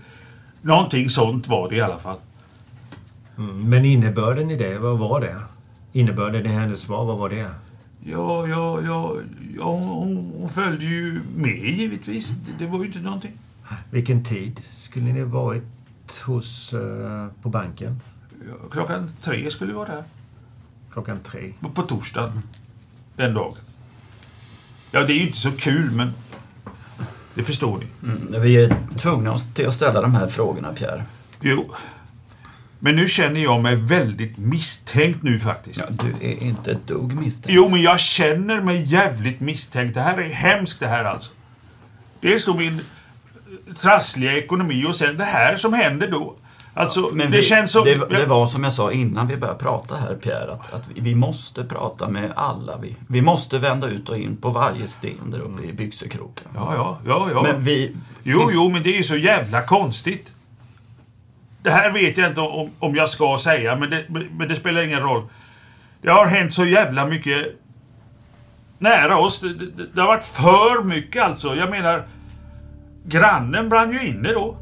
Någonting 0.62 1.10
sånt 1.10 1.48
var 1.48 1.70
det 1.70 1.76
i 1.76 1.82
alla 1.82 2.00
fall. 2.00 2.18
Mm, 3.38 3.70
men 3.70 3.86
innebörden 3.86 4.52
i 4.52 4.56
det, 4.56 4.78
vad 4.78 4.98
var 4.98 5.22
det? 5.22 5.36
Innebörden 5.92 6.46
i 6.46 6.50
hennes 6.50 6.82
svar, 6.82 7.06
vad 7.06 7.18
var 7.18 7.30
det? 7.30 7.50
Ja, 8.04 8.48
ja, 8.48 8.82
ja, 8.82 9.16
ja 9.58 9.64
hon, 9.64 10.34
hon 10.40 10.50
följde 10.50 10.86
ju 10.86 11.22
med 11.36 11.58
givetvis. 11.58 12.30
Det, 12.30 12.66
det 12.66 12.72
var 12.72 12.80
ju 12.80 12.86
inte 12.86 13.00
någonting. 13.00 13.34
Vilken 13.92 14.24
tid 14.24 14.62
skulle 14.80 15.14
ni 15.14 15.24
varit 15.24 15.64
hos, 16.26 16.74
eh, 16.74 17.28
på 17.42 17.50
banken? 17.50 18.02
Ja, 18.48 18.70
klockan 18.72 19.12
tre 19.22 19.52
skulle 19.52 19.72
vi 19.72 19.78
vara 19.78 19.96
där. 19.96 20.04
Klockan 20.92 21.20
tre? 21.20 21.54
På, 21.60 21.70
på 21.70 21.82
torsdagen. 21.82 22.42
Den 23.16 23.34
dagen. 23.34 23.54
Ja, 24.92 25.04
det 25.04 25.14
är 25.14 25.16
ju 25.16 25.28
inte 25.28 25.38
så 25.40 25.52
kul, 25.52 25.92
men 25.92 26.12
det 27.34 27.44
förstår 27.44 27.78
ni. 27.78 27.86
Mm, 28.04 28.42
vi 28.42 28.58
är 28.58 28.76
tvungna 28.98 29.38
till 29.38 29.68
att 29.68 29.74
ställa 29.74 30.02
de 30.02 30.16
här 30.16 30.28
frågorna, 30.28 30.74
Pierre. 30.74 31.06
Jo. 31.42 31.76
Men 32.80 32.96
nu 32.96 33.08
känner 33.08 33.40
jag 33.40 33.62
mig 33.62 33.76
väldigt 33.76 34.38
misstänkt 34.38 35.24
nu 35.24 35.40
faktiskt. 35.40 35.80
Ja, 35.80 35.86
du 35.90 36.28
är 36.28 36.44
inte 36.44 36.72
ett 36.72 36.88
dugg 36.88 37.16
misstänkt. 37.16 37.56
Jo, 37.56 37.70
men 37.70 37.82
jag 37.82 38.00
känner 38.00 38.62
mig 38.62 38.82
jävligt 38.82 39.40
misstänkt. 39.40 39.94
Det 39.94 40.02
här 40.02 40.18
är 40.18 40.30
hemskt 40.30 40.80
det 40.80 40.88
här 40.88 41.06
alltså. 41.06 41.32
Dels 42.22 42.46
då 42.46 42.54
min 42.54 42.82
trassliga 43.76 44.38
ekonomi 44.38 44.86
och 44.86 44.96
sen 44.96 45.18
det 45.18 45.26
här 45.26 45.58
som 45.58 45.74
händer 45.74 46.12
då. 46.12 46.36
Alltså, 46.74 47.10
Men 47.14 47.32
det 47.32 47.38
vi, 47.38 47.44
känns 47.44 47.72
som... 47.72 47.86
Det, 47.86 48.10
det 48.10 48.26
var 48.26 48.48
som 48.48 48.64
jag 48.64 48.74
sa 48.74 48.92
innan 48.92 49.28
vi 49.28 49.38
började 49.38 49.60
prata 49.60 49.96
här 49.96 50.16
Pierre, 50.16 50.52
att, 50.54 50.74
att 50.74 50.84
vi 50.96 51.16
måste 51.16 51.64
prata 51.64 52.08
med 52.08 52.32
alla. 52.36 52.78
Vi, 52.78 52.96
vi 53.08 53.22
måste 53.22 53.58
vända 53.60 53.88
ut 53.88 54.10
och 54.10 54.18
in 54.18 54.38
på 54.38 54.50
varje 54.50 54.88
sten 54.88 55.32
där 55.32 55.40
uppe 55.40 55.64
i 55.64 55.74
byxekroken. 55.74 56.48
Ja, 56.56 56.74
ja, 56.76 57.00
ja, 57.06 57.30
ja. 57.32 57.42
Men 57.44 57.64
vi... 57.64 57.96
Jo, 58.24 58.50
jo, 58.54 58.70
men 58.70 58.84
det 58.84 58.98
är 58.98 59.04
så 59.04 59.16
jävla 59.16 59.62
konstigt. 59.62 60.34
Det 61.70 61.74
här 61.74 61.92
vet 61.92 62.18
jag 62.18 62.30
inte 62.30 62.42
om, 62.42 62.70
om 62.80 62.96
jag 62.96 63.10
ska 63.10 63.38
säga, 63.44 63.76
men 63.76 63.90
det, 63.90 64.04
men 64.10 64.48
det 64.48 64.56
spelar 64.56 64.82
ingen 64.82 65.00
roll. 65.00 65.24
Det 66.02 66.10
har 66.12 66.26
hänt 66.26 66.54
så 66.54 66.66
jävla 66.66 67.06
mycket 67.06 67.46
nära 68.78 69.18
oss. 69.18 69.40
Det, 69.40 69.54
det, 69.54 69.94
det 69.94 70.02
har 70.02 70.08
varit 70.08 70.24
för 70.24 70.84
mycket 70.84 71.24
alltså. 71.24 71.56
Jag 71.56 71.70
menar, 71.70 72.04
grannen 73.06 73.70
brann 73.70 73.92
ju 73.92 74.08
inne 74.08 74.34
då. 74.34 74.58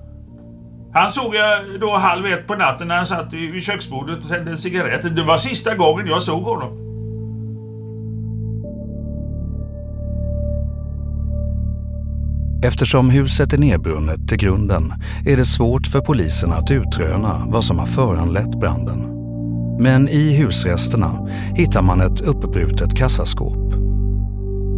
Han 0.94 1.14
såg 1.14 1.36
jag 1.36 1.80
då 1.80 1.98
halv 1.98 2.26
ett 2.26 2.48
på 2.48 2.56
natten 2.56 2.88
när 2.88 2.98
han 2.98 3.08
satt 3.08 3.34
vid 3.34 3.64
köksbordet 3.64 4.24
och 4.24 4.30
tände 4.30 4.52
en 4.52 4.58
cigarett. 4.58 5.16
Det 5.16 5.24
var 5.24 5.38
sista 5.38 5.76
gången 5.76 6.08
jag 6.08 6.24
såg 6.24 6.44
honom. 6.44 6.87
Eftersom 12.68 13.10
huset 13.10 13.54
är 13.54 13.58
nedbrunnet 13.58 14.28
till 14.28 14.38
grunden 14.38 14.94
är 15.26 15.38
det 15.38 15.46
svårt 15.46 15.88
för 15.88 16.00
polisen 16.00 16.54
att 16.54 16.72
utröna 16.72 17.44
vad 17.48 17.64
som 17.64 17.80
har 17.80 17.86
föranlett 17.86 18.60
branden. 18.60 19.00
Men 19.80 20.10
i 20.10 20.38
husresterna 20.38 21.28
hittar 21.56 21.82
man 21.82 22.02
ett 22.02 22.22
uppbrutet 22.22 22.98
kassaskåp. 22.98 23.74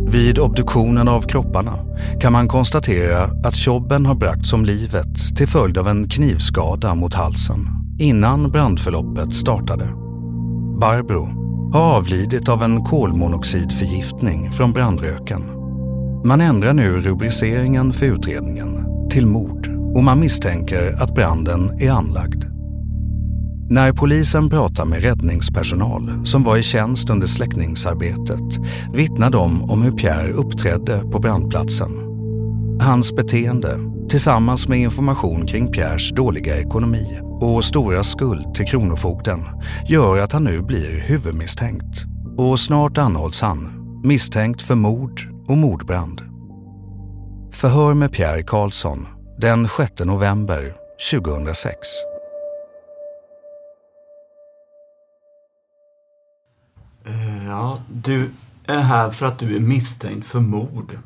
Vid 0.08 0.40
obduktionen 0.40 1.08
av 1.08 1.22
kropparna 1.22 1.74
kan 2.22 2.34
man 2.34 2.48
konstatera 2.48 3.24
att 3.24 3.56
Tjobben 3.56 4.06
har 4.06 4.16
bragts 4.16 4.54
om 4.54 4.66
livet 4.66 5.38
till 5.38 5.48
följd 5.48 5.78
av 5.78 5.88
en 5.88 6.10
knivskada 6.10 6.96
mot 6.96 7.14
halsen 7.14 7.68
innan 8.00 8.50
brandförloppet 8.50 9.36
startade. 9.36 9.86
Barbro 10.82 11.28
har 11.74 11.82
avlidit 11.82 12.50
av 12.50 12.64
en 12.64 12.84
kolmonoxidförgiftning 12.84 14.52
från 14.52 14.72
brandröken. 14.72 15.59
Man 16.26 16.42
ändrar 16.42 16.74
nu 16.74 17.02
rubriceringen 17.02 17.94
för 17.94 18.06
utredningen 18.06 18.86
till 19.10 19.26
mord 19.26 19.68
och 19.96 20.04
man 20.04 20.20
misstänker 20.20 21.04
att 21.04 21.16
branden 21.16 21.82
är 21.82 21.92
anlagd. 21.92 22.44
När 23.70 23.94
polisen 23.94 24.50
pratar 24.50 24.86
med 24.86 25.02
räddningspersonal 25.02 26.26
som 26.26 26.44
var 26.44 26.58
i 26.58 26.64
tjänst 26.64 27.10
under 27.10 27.28
släckningsarbetet 27.28 28.60
vittnar 28.94 29.30
de 29.30 29.72
om 29.72 29.82
hur 29.82 29.92
Pierre 29.92 30.32
uppträdde 30.32 31.00
på 31.12 31.20
brandplatsen. 31.20 31.92
Hans 32.82 33.16
beteende, 33.16 33.80
tillsammans 34.10 34.68
med 34.68 34.80
information 34.80 35.46
kring 35.48 35.72
Pierres 35.72 36.12
dåliga 36.12 36.58
ekonomi 36.58 37.20
och 37.42 37.64
stora 37.64 38.04
skuld 38.04 38.56
till 38.56 38.66
Kronofogden, 38.66 39.40
gör 39.88 40.18
att 40.18 40.32
han 40.34 40.44
nu 40.44 40.62
blir 40.62 41.02
huvudmisstänkt. 41.02 42.06
Och 42.38 42.60
snart 42.60 42.98
anhålls 42.98 43.42
han, 43.42 43.70
misstänkt 44.04 44.62
för 44.62 44.76
mord 44.76 45.39
och 45.50 45.58
mordbrand. 45.58 46.22
Förhör 47.52 47.94
med 47.94 48.12
Pierre 48.12 48.44
Karlsson 48.44 49.08
den 49.38 49.68
6 49.68 50.00
november 50.00 50.74
2006. 51.12 51.78
Eh, 57.06 57.46
Ja, 57.48 57.80
du 57.94 58.30
är 58.66 58.80
här 58.80 59.10
för 59.10 59.26
att 59.26 59.40
du 59.40 59.56
är 59.56 59.60
misstänkt 59.60 60.26
för 60.26 60.40
mord 60.40 60.98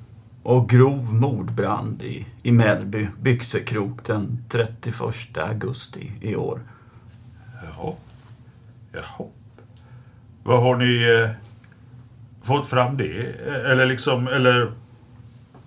och 0.44 0.70
grov 0.70 1.14
mordbrand 1.14 2.02
i, 2.02 2.28
i 2.44 2.52
Mellby 2.52 3.08
byxekrok 3.22 4.06
den 4.06 4.46
31 4.50 4.96
augusti 5.38 6.12
i 6.22 6.36
år. 6.36 6.60
Jaha. 7.64 7.94
Jaha. 8.92 9.28
Vad 10.44 10.62
har 10.62 10.76
ni 10.76 11.24
eh, 11.24 11.30
fått 12.44 12.68
fram 12.68 12.98
det? 12.98 13.40
Eller 13.66 13.86
liksom, 13.86 14.28
eller 14.28 14.72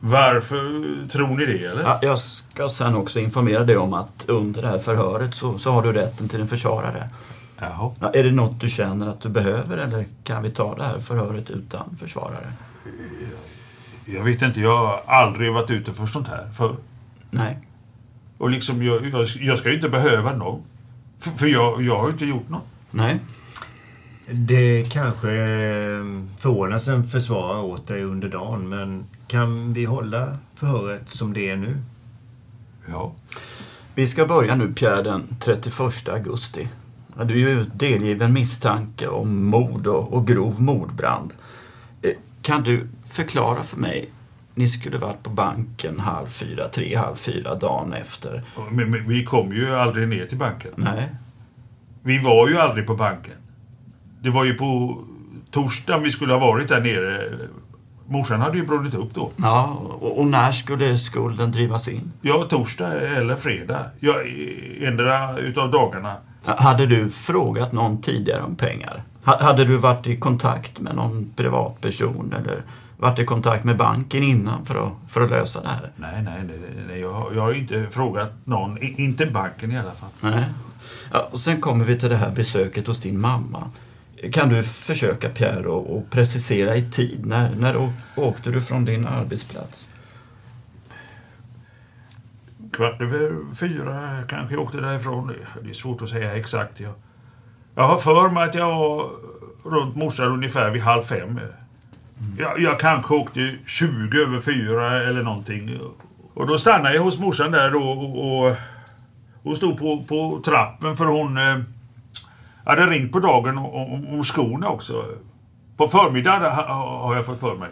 varför 0.01 1.09
tror 1.09 1.37
ni 1.37 1.47
det 1.47 1.65
eller? 1.65 1.83
Ja, 1.83 1.99
jag 2.03 2.19
ska 2.19 2.69
sen 2.69 2.97
också 2.97 3.21
informera 3.21 3.65
dig 3.65 3.77
om 3.77 3.93
att 3.93 4.25
under 4.29 4.63
det 4.63 4.69
här 4.69 4.79
förhöret 4.79 5.35
så, 5.35 5.59
så 5.59 5.71
har 5.71 5.83
du 5.83 5.93
rätten 5.93 6.29
till 6.29 6.41
en 6.41 6.49
försvarare. 6.49 7.11
Jaha. 7.59 7.95
Ja, 8.01 8.11
är 8.15 8.25
det 8.25 8.31
något 8.31 8.61
du 8.61 8.71
känner 8.71 9.07
att 9.07 9.21
du 9.21 9.29
behöver 9.29 9.77
eller 9.77 10.07
kan 10.25 10.43
vi 10.43 10.51
ta 10.51 10.75
det 10.75 10.83
här 10.83 11.01
förhöret 11.01 11.51
utan 11.51 11.97
försvarare? 12.01 12.53
Jag 14.05 14.25
vet 14.25 14.43
inte, 14.43 14.61
jag 14.61 14.77
har 14.77 15.03
aldrig 15.07 15.53
varit 15.53 15.71
ute 15.71 15.95
för 15.95 16.07
sånt 16.07 16.29
här 16.29 16.51
för. 16.57 16.77
Nej. 17.31 17.59
Och 18.39 18.51
liksom, 18.51 18.83
jag, 18.83 19.07
jag, 19.07 19.27
jag 19.27 19.59
ska 19.59 19.69
ju 19.69 19.75
inte 19.75 19.89
behöva 19.89 20.33
någon. 20.33 20.63
För, 21.21 21.31
för 21.31 21.47
jag, 21.47 21.83
jag 21.83 21.99
har 21.99 22.07
ju 22.07 22.13
inte 22.13 22.27
gjort 22.27 22.49
något. 22.49 22.67
Nej. 22.91 23.21
Det 24.31 24.85
kanske 24.93 25.31
eh, 25.33 26.05
förordnas 26.39 26.89
en 26.89 27.05
försvarare 27.05 27.63
åt 27.63 27.87
dig 27.87 28.03
under 28.03 28.29
dagen, 28.29 28.69
men 28.69 29.05
kan 29.29 29.73
vi 29.73 29.85
hålla 29.85 30.37
förhöret 30.55 31.11
som 31.11 31.33
det 31.33 31.51
är 31.51 31.57
nu? 31.57 31.77
Ja. 32.89 33.13
Vi 33.95 34.07
ska 34.07 34.27
börja 34.27 34.55
nu 34.55 34.73
Pierre 34.73 35.03
den 35.03 35.37
31 35.41 36.09
augusti. 36.09 36.69
Du 37.25 37.35
är 37.35 37.55
ju 37.55 37.65
delgiven 37.75 38.33
misstanke 38.33 39.09
om 39.09 39.45
mord 39.45 39.87
och, 39.87 40.13
och 40.13 40.27
grov 40.27 40.63
mordbrand. 40.63 41.35
Eh, 42.03 42.11
Kan 42.43 42.63
du 42.63 42.89
förklara 43.09 43.63
för 43.63 43.77
mig? 43.77 44.11
Ni 44.55 44.69
skulle 44.69 44.99
varit 44.99 45.23
på 45.23 45.31
banken 45.31 46.01
halv 46.01 46.27
fyra, 46.27 46.69
tre, 46.69 46.97
halv 46.97 47.15
fyra 47.17 47.55
dagen 47.55 47.93
efter. 47.93 48.43
Men, 48.71 48.91
men 48.91 49.09
vi 49.09 49.25
kom 49.25 49.53
ju 49.53 49.75
aldrig 49.75 50.09
ner 50.09 50.27
till 50.27 50.39
banken. 50.39 50.71
Nej. 50.77 51.09
Vi 52.03 52.19
var 52.23 52.49
ju 52.49 52.59
aldrig 52.59 52.87
på 52.87 52.95
banken. 52.95 53.33
Det 54.27 54.33
var 54.33 54.45
ju 54.45 54.55
på 54.55 54.99
torsdagen 55.51 56.03
vi 56.03 56.11
skulle 56.11 56.33
ha 56.33 56.41
varit 56.41 56.69
där 56.69 56.81
nere. 56.81 57.21
Morsan 58.07 58.41
hade 58.41 58.59
ju 58.59 58.67
brunnit 58.67 58.95
upp 58.95 59.15
då. 59.15 59.31
Ja, 59.37 59.65
och, 60.01 60.27
när 60.27 60.53
skulle 60.53 60.99
skulden 60.99 61.51
drivas 61.53 61.89
in? 61.89 62.13
Ja, 62.21 62.47
torsdag 62.51 63.01
eller 63.01 63.37
fredag. 63.37 63.85
Ja, 64.01 64.15
endera 64.81 65.39
utav 65.39 65.71
dagarna. 65.71 66.15
Hade 66.45 66.87
du 66.87 67.11
frågat 67.11 67.73
någon 67.73 68.03
tidigare 68.03 68.43
om 68.43 68.57
pengar? 68.57 69.03
Ha- 69.25 69.43
Hade 69.43 69.65
du 69.65 69.77
varit 69.77 70.07
i 70.07 70.17
kontakt 70.17 70.81
med 70.81 70.95
någon 70.97 71.31
privatperson 71.37 72.35
eller 72.39 72.63
varit 72.97 73.19
i 73.19 73.25
kontakt 73.25 73.65
med 73.65 73.77
banken 73.77 74.23
innan 74.23 74.65
för 74.67 74.87
att, 74.87 74.93
för 75.09 75.21
att 75.21 75.31
lösa 75.31 75.61
det 75.63 75.69
här? 75.69 75.91
Nej, 75.97 76.23
nej, 76.23 76.45
nej, 76.49 76.59
nej 76.89 77.01
jag, 77.01 77.13
har- 77.13 77.33
jag 77.35 77.43
har 77.43 77.53
inte 77.53 77.87
frågat 77.91 78.33
någon. 78.45 78.79
I- 78.79 78.95
Inte 79.03 79.27
banken 79.27 79.73
i 79.73 79.79
alla 79.79 79.91
fall. 79.93 80.11
Nej. 80.21 80.45
Ja, 81.13 81.29
och 81.33 81.39
sen 81.41 81.61
kommer 81.61 81.85
vi 81.85 81.99
till 81.99 82.09
det 82.09 82.17
här 82.17 82.31
besöket 82.31 82.87
hos 82.87 83.01
din 83.01 83.21
mamma. 83.21 83.63
Kan 84.33 84.49
du 84.49 84.63
försöka 84.63 85.29
Pierre 85.29 85.69
och, 85.69 85.97
och 85.97 86.11
precisera 86.11 86.77
i 86.77 86.91
tid? 86.91 87.27
När, 87.27 87.55
när 87.55 87.91
åkte 88.17 88.51
du 88.51 88.61
från 88.61 88.85
din 88.85 89.07
arbetsplats? 89.07 89.89
Kvart 92.73 93.01
över 93.01 93.55
fyra 93.55 94.23
kanske 94.29 94.55
jag 94.55 94.63
åkte 94.63 94.81
därifrån. 94.81 95.33
Det 95.63 95.71
är 95.71 95.75
svårt 95.75 96.03
att 96.03 96.09
säga 96.09 96.37
exakt. 96.37 96.81
Jag, 96.81 96.93
jag 97.75 97.83
har 97.83 97.99
för 97.99 98.29
mig 98.29 98.49
att 98.49 98.55
jag 98.55 98.79
var 98.79 99.07
runt 99.65 99.97
morsan 99.97 100.33
ungefär 100.33 100.71
vid 100.71 100.83
halv 100.83 101.03
fem. 101.03 101.41
Jag, 102.39 102.59
jag 102.59 102.81
kanske 102.81 103.15
åkte 103.15 103.57
20 103.67 104.23
över 104.23 104.41
fyra 104.41 105.03
eller 105.03 105.23
någonting. 105.23 105.79
Och 106.35 106.47
då 106.47 106.59
stannade 106.59 106.95
jag 106.95 107.03
hos 107.03 107.19
morsan 107.19 107.51
där 107.51 107.71
då 107.71 107.83
och, 107.83 108.47
och 108.47 108.57
hon 109.43 109.57
stod 109.57 109.79
på, 109.79 110.05
på 110.09 110.43
trappen 110.45 110.97
för 110.97 111.05
hon 111.05 111.39
hade 112.67 112.87
ringt 112.87 113.13
på 113.13 113.19
dagen 113.21 113.59
om, 113.59 113.67
om, 114.15 114.25
skorna 114.25 114.69
också. 114.69 115.05
På 115.77 115.89
förmiddagen 115.89 116.43
ha- 116.43 117.01
har 117.03 117.17
jag 117.17 117.27
fått 117.27 117.41
för 117.41 117.55
mig. 117.57 117.69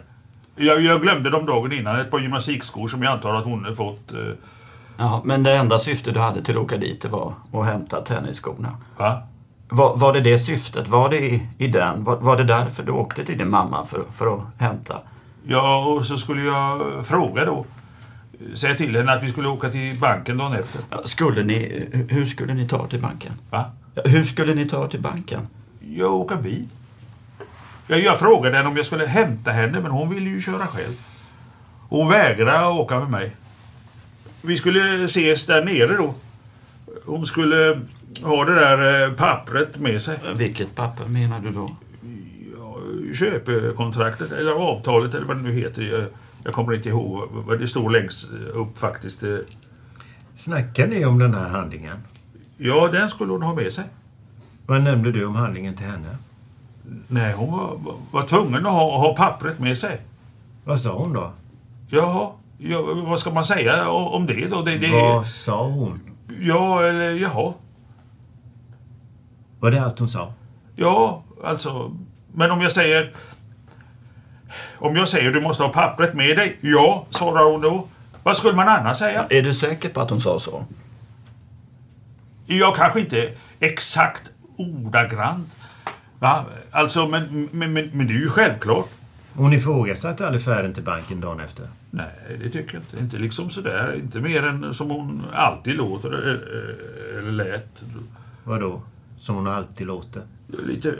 Jag, 0.55 0.81
jag 0.81 1.01
glömde 1.01 1.29
dem 1.29 1.45
dagen 1.45 1.71
innan, 1.71 1.99
ett 1.99 2.11
par 2.11 2.19
gymnastikskor 2.19 2.87
som 2.87 3.03
jag 3.03 3.11
antar 3.13 3.33
att 3.35 3.45
hon 3.45 3.63
hade 3.63 3.75
fått. 3.75 4.11
Eh, 4.13 4.19
Ja, 4.97 5.21
men 5.25 5.43
det 5.43 5.55
enda 5.57 5.79
syfte 5.79 6.11
du 6.11 6.19
hade 6.19 6.43
till 6.43 6.57
att 6.57 6.63
åka 6.63 6.77
dit 6.77 7.01
det 7.01 7.07
var 7.07 7.33
att 7.53 7.65
hämta 7.65 8.01
tennisskorna. 8.01 8.77
Va? 8.97 9.21
Var, 9.69 9.97
var 9.97 10.13
det 10.13 10.19
det 10.21 10.39
syftet? 10.39 10.87
Var 10.87 11.09
det 11.09 11.17
i, 11.17 11.47
i 11.57 11.67
den? 11.67 12.03
Var, 12.03 12.15
var 12.17 12.37
det 12.37 12.43
därför 12.43 12.83
du 12.83 12.91
åkte 12.91 13.25
till 13.25 13.37
din 13.37 13.49
mamma 13.49 13.85
för, 13.85 14.03
för 14.11 14.33
att 14.35 14.41
hämta? 14.61 14.97
Ja, 15.43 15.85
och 15.85 16.05
så 16.05 16.17
skulle 16.17 16.41
jag 16.41 16.81
fråga 17.05 17.45
då. 17.45 17.65
Säga 18.55 18.75
till 18.75 18.95
henne 18.95 19.13
att 19.13 19.23
vi 19.23 19.27
skulle 19.29 19.47
åka 19.47 19.69
till 19.69 19.99
banken 19.99 20.37
dagen 20.37 20.53
efter. 20.53 20.81
Ja, 20.89 20.97
Skulle 21.05 21.43
ni, 21.43 21.85
hur 22.09 22.25
skulle 22.25 22.53
ni 22.53 22.67
ta 22.67 22.87
till 22.87 23.01
banken? 23.01 23.31
Va? 23.51 23.65
Ja, 23.95 24.01
Hur 24.05 24.23
skulle 24.23 24.53
ni 24.53 24.67
ta 24.67 24.83
er 24.83 24.87
till 24.87 25.01
banken? 25.01 25.47
Jag 25.79 26.13
åker 26.13 26.35
bil. 26.35 26.67
Jag, 27.87 27.99
jag 27.99 28.19
frågade 28.19 28.57
henne 28.57 28.69
om 28.69 28.77
jag 28.77 28.85
skulle 28.85 29.05
hämta 29.05 29.51
henne, 29.51 29.79
men 29.79 29.91
hon 29.91 30.09
ville 30.09 30.29
ju 30.29 30.41
köra 30.41 30.67
själv. 30.67 30.93
Hon 31.89 32.09
vägrade 32.09 32.67
åka 32.67 32.99
med 32.99 33.09
mig. 33.09 33.35
Vi 34.41 34.57
skulle 34.57 35.03
ses 35.05 35.45
där 35.45 35.65
nere 35.65 35.97
då. 35.97 36.13
Hon 37.05 37.25
skulle 37.25 37.81
ha 38.23 38.45
det 38.45 38.55
där 38.55 39.03
eh, 39.07 39.13
pappret 39.13 39.79
med 39.79 40.01
sig. 40.01 40.19
Vilket 40.35 40.75
papper 40.75 41.05
menar 41.05 41.39
du 41.39 41.51
då? 41.51 41.69
Köpekontraktet, 43.15 44.31
eller 44.31 44.51
avtalet, 44.51 45.13
eller 45.13 45.25
vad 45.25 45.37
det 45.37 45.43
nu 45.43 45.51
heter. 45.51 45.81
Jag, 45.81 46.05
jag 46.43 46.53
kommer 46.53 46.73
inte 46.73 46.89
ihåg 46.89 47.27
vad 47.31 47.59
det 47.59 47.67
står 47.67 47.89
längst 47.89 48.27
upp 48.53 48.77
faktiskt. 48.77 49.23
Snackar 50.37 50.87
ni 50.87 51.05
om 51.05 51.19
den 51.19 51.33
här 51.33 51.49
handlingen? 51.49 51.97
Ja, 52.57 52.87
den 52.87 53.09
skulle 53.09 53.31
hon 53.31 53.41
ha 53.43 53.53
med 53.53 53.73
sig. 53.73 53.83
Vad 54.65 54.81
nämnde 54.81 55.11
du 55.11 55.25
om 55.25 55.35
handlingen 55.35 55.75
till 55.75 55.85
henne? 55.85 56.17
Nej, 57.07 57.33
hon 57.33 57.51
var, 57.51 57.77
var 58.11 58.27
tvungen 58.27 58.65
att 58.65 58.71
ha, 58.71 58.97
ha 58.97 59.15
pappret 59.15 59.59
med 59.59 59.77
sig. 59.77 60.01
Vad 60.63 60.81
sa 60.81 60.97
hon 60.97 61.13
då? 61.13 61.31
Jaha, 61.89 62.29
ja, 62.57 62.81
vad 63.05 63.19
ska 63.19 63.31
man 63.31 63.45
säga 63.45 63.89
om 63.89 64.25
det 64.25 64.47
då? 64.47 64.61
Det, 64.61 64.77
det, 64.77 64.91
Vad 64.91 65.27
sa 65.27 65.67
hon? 65.67 65.99
Ja, 66.41 66.83
eller 66.83 67.11
jaha. 67.11 67.53
Var 69.59 69.71
det 69.71 69.83
allt 69.85 69.99
hon 69.99 70.09
sa? 70.09 70.33
Ja, 70.75 71.23
alltså. 71.43 71.91
Men 72.33 72.51
om 72.51 72.61
jag 72.61 72.71
säger... 72.71 73.13
Om 74.77 74.95
jag 74.95 75.07
säger 75.07 75.31
du 75.31 75.41
måste 75.41 75.63
ha 75.63 75.69
pappret 75.69 76.13
med 76.13 76.37
dig. 76.37 76.57
Ja, 76.61 77.05
svarar 77.09 77.51
hon 77.51 77.61
då. 77.61 77.87
Vad 78.23 78.37
skulle 78.37 78.55
man 78.55 78.67
annars 78.67 78.97
säga? 78.97 79.25
Är 79.29 79.41
du 79.41 79.53
säker 79.53 79.89
på 79.89 80.01
att 80.01 80.09
hon 80.09 80.21
sa 80.21 80.39
så? 80.39 80.65
Jag 82.45 82.75
kanske 82.75 82.99
inte 82.99 83.31
exakt 83.59 84.31
ordagrant. 84.57 85.49
Va? 86.19 86.45
Alltså, 86.71 87.07
men, 87.07 87.49
men, 87.51 87.73
men, 87.73 87.89
men 87.93 88.07
det 88.07 88.13
är 88.13 88.19
ju 88.19 88.29
självklart. 88.29 88.89
Hon 89.33 89.53
ifrågasatte 89.53 90.25
aldrig 90.25 90.43
färden 90.43 90.73
till 90.73 90.83
banken 90.83 91.21
dagen 91.21 91.39
efter? 91.39 91.67
Nej, 91.91 92.37
det 92.43 92.49
tycker 92.49 92.73
jag 92.73 92.83
inte. 92.83 92.97
Inte 92.97 93.17
liksom 93.17 93.49
sådär. 93.49 93.95
Inte 93.95 94.19
mer 94.19 94.43
än 94.43 94.73
som 94.73 94.89
hon 94.89 95.23
alltid 95.33 95.75
låter 95.75 96.09
eller, 96.11 96.41
eller 97.17 97.31
lät. 97.31 97.83
Vadå? 98.43 98.81
Som 99.17 99.35
hon 99.35 99.47
alltid 99.47 99.87
låter? 99.87 100.23
Lite... 100.65 100.95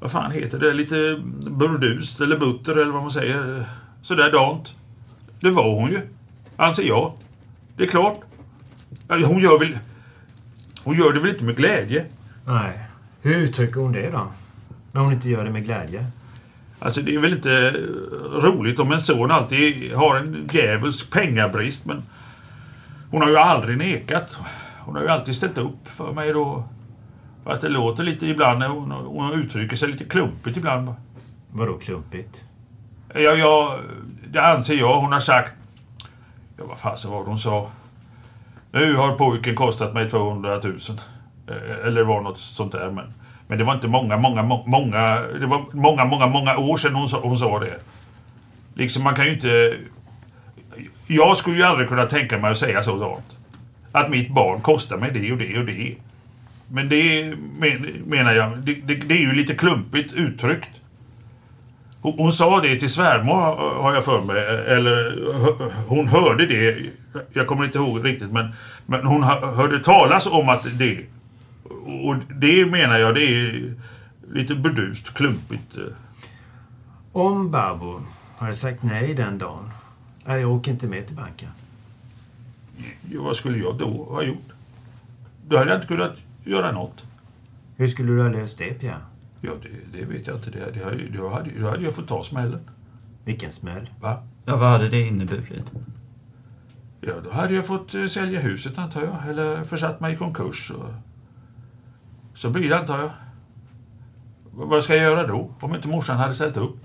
Vad 0.00 0.12
fan 0.12 0.30
heter 0.30 0.58
det? 0.58 0.72
Lite 0.72 1.20
burdust 1.50 2.20
eller 2.20 2.38
butter 2.38 2.72
eller 2.72 2.92
vad 2.92 3.02
man 3.02 3.10
säger. 3.10 3.64
Sådär 4.02 4.32
dant. 4.32 4.74
Det 5.40 5.50
var 5.50 5.74
hon 5.74 5.90
ju. 5.90 6.00
Anser 6.56 6.82
jag. 6.82 7.12
Det 7.76 7.84
är 7.84 7.88
klart. 7.88 8.20
Hon 9.08 9.40
gör 9.40 9.58
väl... 9.58 9.78
Hon 10.84 10.96
gör 10.96 11.12
det 11.12 11.20
väl 11.20 11.30
inte 11.30 11.44
med 11.44 11.56
glädje? 11.56 12.06
Nej. 12.46 12.78
Hur 13.22 13.36
uttrycker 13.36 13.80
hon 13.80 13.92
det 13.92 14.10
då? 14.10 14.26
När 14.92 15.00
hon 15.00 15.12
inte 15.12 15.30
gör 15.30 15.44
det 15.44 15.50
med 15.50 15.64
glädje? 15.64 16.06
Alltså 16.78 17.02
det 17.02 17.14
är 17.14 17.18
väl 17.18 17.32
inte 17.32 17.70
roligt 18.42 18.78
om 18.78 18.92
en 18.92 19.00
son 19.00 19.30
alltid 19.30 19.94
har 19.94 20.16
en 20.16 20.48
djävulsk 20.52 21.10
pengabrist 21.10 21.86
men 21.86 22.02
hon 23.10 23.22
har 23.22 23.28
ju 23.28 23.36
aldrig 23.36 23.78
nekat. 23.78 24.36
Hon 24.78 24.96
har 24.96 25.02
ju 25.02 25.08
alltid 25.08 25.34
ställt 25.34 25.58
upp 25.58 25.88
för 25.96 26.12
mig 26.12 26.32
då. 26.32 26.68
Att 27.44 27.60
det 27.60 27.68
låter 27.68 28.04
lite 28.04 28.26
ibland 28.26 28.58
när 28.58 28.68
hon, 28.68 28.90
hon 28.90 29.32
uttrycker 29.32 29.76
sig 29.76 29.88
lite 29.88 30.04
klumpigt 30.04 30.56
ibland. 30.56 30.94
Vadå 31.50 31.78
klumpigt? 31.78 32.44
Ja, 33.14 33.20
ja, 33.20 33.78
det 34.26 34.42
anser 34.42 34.74
jag. 34.74 35.00
Hon 35.00 35.12
har 35.12 35.20
sagt... 35.20 35.52
Ja, 36.56 36.64
vad 36.68 36.78
fasen 36.78 37.10
var 37.10 37.18
det 37.18 37.26
hon 37.26 37.38
sa? 37.38 37.70
Nu 38.72 38.96
har 38.96 39.12
pojken 39.12 39.54
kostat 39.54 39.94
mig 39.94 40.10
200 40.10 40.60
000. 40.64 40.78
Eh, 41.48 41.86
eller 41.86 42.04
var 42.04 42.20
något 42.20 42.38
sånt 42.38 42.72
där. 42.72 42.90
Men, 42.90 43.14
men 43.46 43.58
det 43.58 43.64
var 43.64 43.74
inte 43.74 43.88
många, 43.88 44.16
många, 44.16 44.42
många... 44.42 45.20
Det 45.40 45.46
var 45.46 45.64
många, 45.72 46.04
många, 46.04 46.26
många 46.26 46.56
år 46.56 46.76
sedan 46.76 46.94
hon 46.94 47.08
sa, 47.08 47.20
hon 47.20 47.38
sa 47.38 47.58
det. 47.58 47.78
Liksom 48.74 49.02
man 49.02 49.14
kan 49.14 49.24
ju 49.24 49.32
inte... 49.32 49.76
Jag 51.06 51.36
skulle 51.36 51.56
ju 51.56 51.62
aldrig 51.62 51.88
kunna 51.88 52.06
tänka 52.06 52.38
mig 52.38 52.50
att 52.50 52.58
säga 52.58 52.82
så 52.82 52.98
sånt. 52.98 53.36
Att 53.92 54.10
mitt 54.10 54.30
barn 54.34 54.60
kostar 54.60 54.96
mig 54.96 55.10
det 55.12 55.32
och 55.32 55.38
det 55.38 55.58
och 55.58 55.64
det. 55.64 55.96
Men 56.68 56.88
det 56.88 57.34
menar 58.06 58.32
jag, 58.32 58.58
det, 58.58 58.74
det, 58.74 58.94
det 58.94 59.14
är 59.14 59.20
ju 59.20 59.32
lite 59.32 59.54
klumpigt 59.54 60.12
uttryckt. 60.12 60.79
Hon, 62.02 62.14
hon 62.18 62.32
sa 62.32 62.60
det 62.60 62.76
till 62.80 62.90
svärmor 62.90 63.34
har- 63.82 63.94
jag 63.94 64.04
för 64.04 64.22
mig. 64.22 64.36
Eller 64.76 65.14
hon 65.88 66.08
hörde 66.08 66.46
det. 66.46 66.86
Jag 67.32 67.46
kommer 67.46 67.64
inte 67.64 67.78
ihåg 67.78 68.04
riktigt 68.04 68.32
men, 68.32 68.48
men 68.86 69.06
hon 69.06 69.22
hö- 69.22 69.54
hörde 69.54 69.84
talas 69.84 70.26
om 70.26 70.48
att 70.48 70.78
det. 70.78 71.06
Och 72.04 72.16
det 72.40 72.66
menar 72.66 72.98
jag 72.98 73.14
det 73.14 73.20
är 73.24 73.74
lite 74.32 74.54
burdust, 74.54 75.14
klumpigt. 75.14 75.76
Om 77.12 77.50
Barbro 77.50 78.02
hade 78.38 78.54
sagt 78.54 78.82
nej 78.82 79.14
den 79.14 79.38
dagen. 79.38 79.70
Nej, 80.24 80.40
jag 80.40 80.50
åker 80.52 80.70
inte 80.70 80.86
med 80.86 81.06
till 81.06 81.16
banken. 81.16 81.48
Ja, 83.10 83.22
vad 83.22 83.36
skulle 83.36 83.58
jag 83.58 83.78
då 83.78 84.04
ha 84.04 84.22
gjort? 84.22 84.48
Då 85.48 85.58
hade 85.58 85.70
jag 85.70 85.76
inte 85.78 85.86
kunnat 85.86 86.12
göra 86.44 86.72
något. 86.72 87.04
Hur 87.76 87.88
skulle 87.88 88.12
du 88.12 88.22
ha 88.22 88.28
löst 88.28 88.58
det, 88.58 88.74
Pierre? 88.74 88.96
Ja, 89.40 89.50
det, 89.62 89.98
det 89.98 90.04
vet 90.04 90.26
jag 90.26 90.36
inte. 90.36 90.50
Det, 90.50 90.70
det, 90.74 90.84
hade- 90.84 91.08
då, 91.08 91.28
hade, 91.28 91.50
då 91.60 91.68
hade 91.68 91.82
jag 91.84 91.94
fått 91.94 92.08
ta 92.08 92.24
smällen. 92.24 92.70
Vilken 93.24 93.50
smäll? 93.52 93.90
Va? 94.00 94.22
Ja, 94.44 94.56
vad 94.56 94.68
hade 94.68 94.88
det 94.88 95.00
inneburit? 95.06 95.72
Ja, 97.00 97.12
då 97.24 97.30
hade 97.30 97.54
jag 97.54 97.66
fått 97.66 97.94
eh, 97.94 98.06
sälja 98.06 98.40
huset 98.40 98.78
antar 98.78 99.02
jag. 99.02 99.28
Eller 99.28 99.64
försatt 99.64 100.00
mig 100.00 100.14
i 100.14 100.16
konkurs. 100.16 100.70
Och... 100.70 100.84
Så 102.34 102.50
blir 102.50 102.68
det 102.68 102.78
antar 102.78 102.98
jag. 102.98 103.06
V- 103.06 103.12
Vad 104.66 104.84
ska 104.84 104.94
jag 104.96 105.02
göra 105.04 105.26
då? 105.26 105.54
Om 105.60 105.74
inte 105.74 105.88
morsan 105.88 106.16
hade 106.16 106.34
ställt 106.34 106.56
upp? 106.56 106.76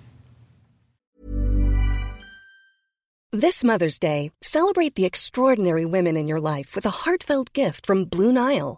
This 3.41 3.63
Mother's 3.63 4.00
Day, 4.00 4.32
celebrate 4.41 4.96
the 4.96 5.06
extraordinary 5.06 5.86
women 5.86 6.18
in 6.18 6.30
your 6.30 6.39
life 6.39 6.76
with 6.76 6.88
a 6.88 6.91
heartfelt 7.06 7.58
gift 7.58 7.86
from 7.86 8.06
Blue 8.06 8.32
Nile. 8.32 8.78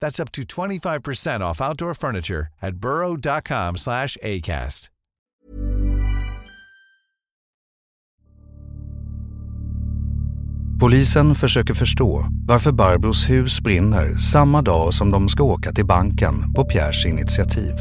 That's 0.00 0.20
up 0.20 0.32
to 0.32 0.42
25% 0.42 1.40
off 1.40 1.60
outdoor 1.60 1.94
furniture 1.94 2.48
at 2.60 2.74
burrow.com/acast. 2.74 4.90
Polisen 10.80 11.34
försöker 11.34 11.74
förstå 11.74 12.26
varför 12.46 12.72
Barbros 12.72 13.30
hus 13.30 13.60
brinner 13.60 14.14
samma 14.14 14.62
dag 14.62 14.94
som 14.94 15.10
de 15.10 15.28
ska 15.28 15.42
åka 15.42 15.72
till 15.72 15.86
banken 15.86 16.54
på 16.54 16.64
Pierres 16.64 17.06
initiativ. 17.06 17.74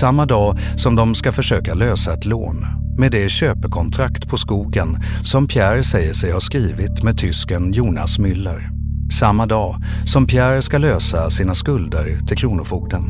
Samma 0.00 0.26
dag 0.26 0.58
som 0.76 0.94
de 0.94 1.14
ska 1.14 1.32
försöka 1.32 1.74
lösa 1.74 2.14
ett 2.14 2.24
lån 2.24 2.66
med 2.98 3.12
det 3.12 3.28
köpekontrakt 3.28 4.28
på 4.28 4.36
skogen 4.36 5.02
som 5.24 5.46
Pierre 5.46 5.84
säger 5.84 6.12
sig 6.12 6.32
ha 6.32 6.40
skrivit 6.40 7.02
med 7.02 7.18
tysken 7.18 7.72
Jonas 7.72 8.18
Müller. 8.18 8.83
Samma 9.24 9.46
dag 9.46 9.76
som 10.06 10.26
Pierre 10.26 10.62
ska 10.62 10.78
lösa 10.78 11.30
sina 11.30 11.54
skulder 11.54 12.26
till 12.26 12.36
Kronofogden. 12.36 13.02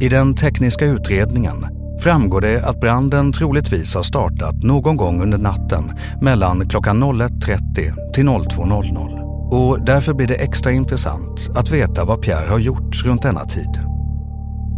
I 0.00 0.08
den 0.08 0.34
tekniska 0.34 0.84
utredningen 0.84 1.66
framgår 2.02 2.40
det 2.40 2.68
att 2.68 2.80
branden 2.80 3.32
troligtvis 3.32 3.94
har 3.94 4.02
startat 4.02 4.62
någon 4.62 4.96
gång 4.96 5.22
under 5.22 5.38
natten 5.38 5.92
mellan 6.22 6.68
klockan 6.68 7.04
01.30 7.04 8.12
till 8.14 8.24
02.00. 8.24 9.22
Och 9.52 9.84
därför 9.84 10.14
blir 10.14 10.26
det 10.26 10.34
extra 10.34 10.72
intressant 10.72 11.50
att 11.54 11.70
veta 11.70 12.04
vad 12.04 12.22
Pierre 12.22 12.48
har 12.48 12.58
gjort 12.58 13.04
runt 13.04 13.22
denna 13.22 13.44
tid. 13.44 13.80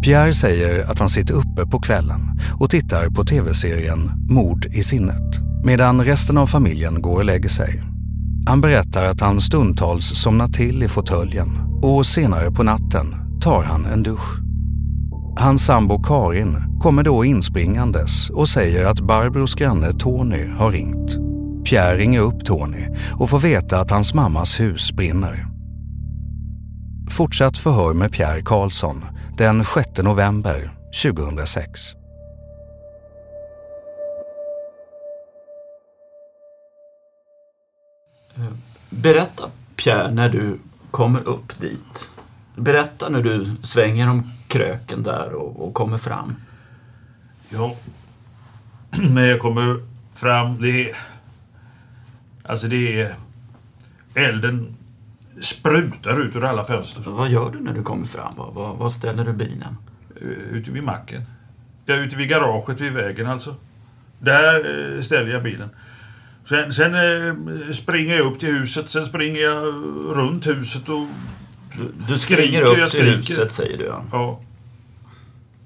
Pierre 0.05 0.33
säger 0.33 0.91
att 0.91 0.99
han 0.99 1.09
sitter 1.09 1.35
uppe 1.35 1.67
på 1.71 1.81
kvällen 1.81 2.41
och 2.61 2.71
tittar 2.71 3.11
på 3.11 3.25
tv-serien 3.25 4.11
Mord 4.31 4.65
i 4.65 4.83
sinnet 4.83 5.41
medan 5.65 6.05
resten 6.05 6.39
av 6.39 6.47
familjen 6.47 7.03
går 7.03 7.17
och 7.17 7.25
lägger 7.25 7.49
sig. 7.49 7.83
Han 8.49 8.61
berättar 8.61 9.05
att 9.05 9.21
han 9.21 9.41
stundtals 9.41 10.05
somnar 10.05 10.47
till 10.49 10.83
i 10.83 10.89
fåtöljen 10.89 11.49
och 11.83 12.07
senare 12.07 12.51
på 12.51 12.63
natten 12.63 13.15
tar 13.41 13.63
han 13.63 13.87
en 13.87 14.03
dusch. 14.03 14.39
Hans 15.39 15.65
sambo 15.65 16.03
Karin 16.03 16.79
kommer 16.81 17.03
då 17.03 17.25
inspringandes 17.25 18.31
och 18.31 18.49
säger 18.49 18.85
att 18.85 19.01
Barbros 19.01 19.55
granne 19.55 19.93
Tony 19.93 20.47
har 20.47 20.71
ringt. 20.71 21.17
Pierre 21.69 21.97
ringer 21.97 22.21
upp 22.21 22.45
Tony 22.45 22.87
och 23.13 23.31
får 23.31 23.39
veta 23.39 23.81
att 23.81 23.91
hans 23.91 24.15
mammas 24.15 24.61
hus 24.61 24.93
brinner. 24.93 25.47
Fortsatt 27.11 27.59
förhör 27.59 27.93
med 27.93 28.13
Pierre 28.13 28.43
Karlsson 28.43 29.05
den 29.39 29.65
6 29.65 29.89
november 30.03 30.71
2006. 31.05 31.98
Berätta 38.91 39.51
Pierre 39.77 40.11
när 40.11 40.29
du 40.29 40.59
kommer 40.91 41.29
upp 41.29 41.61
dit. 41.61 42.09
Berätta 42.55 43.09
när 43.09 43.23
du 43.23 43.57
svänger 43.63 44.11
om 44.11 44.33
kröken 44.49 45.03
där 45.03 45.33
och, 45.33 45.69
och 45.69 45.75
kommer 45.75 45.99
fram. 45.99 46.37
Ja, 47.49 47.75
när 48.91 49.25
jag 49.25 49.41
kommer 49.41 49.83
fram, 50.15 50.61
det 50.61 50.91
är... 50.91 50.97
Alltså 52.43 52.69
det 52.69 53.03
är... 53.03 53.17
Elden 54.15 54.77
sprutar 55.43 56.21
ut 56.21 56.37
ur 56.37 56.45
alla 56.45 56.65
fönster. 56.65 57.03
Vad 57.07 57.29
gör 57.29 57.51
du 57.51 57.61
när 57.61 57.73
du 57.73 57.83
kommer 57.83 58.07
fram? 58.07 58.35
Var, 58.37 58.75
var, 58.75 58.89
ställer 58.89 59.25
du 59.25 59.33
bilen? 59.33 59.77
Ute 60.51 60.71
vid 60.71 60.83
macken. 60.83 61.23
Ja, 61.87 61.95
ute 61.95 62.17
vid 62.17 62.29
garaget 62.29 62.81
vid 62.81 62.93
vägen 62.93 63.27
alltså. 63.27 63.55
Där 64.19 64.55
eh, 64.97 65.03
ställer 65.03 65.31
jag 65.31 65.43
bilen. 65.43 65.71
Sen, 66.49 66.73
sen 66.73 66.95
eh, 66.95 67.73
springer 67.73 68.17
jag 68.17 68.33
upp 68.33 68.39
till 68.39 68.49
huset, 68.49 68.91
sen 68.91 69.07
springer 69.07 69.41
jag 69.41 69.65
runt 70.17 70.47
huset 70.47 70.89
och 70.89 71.07
Du, 71.77 71.93
du 72.09 72.19
springer 72.19 72.63
upp 72.63 72.91
till 72.91 73.17
huset 73.17 73.53
säger 73.53 73.79
du 73.79 73.85
ja. 73.85 74.05
Ja. 74.13 74.41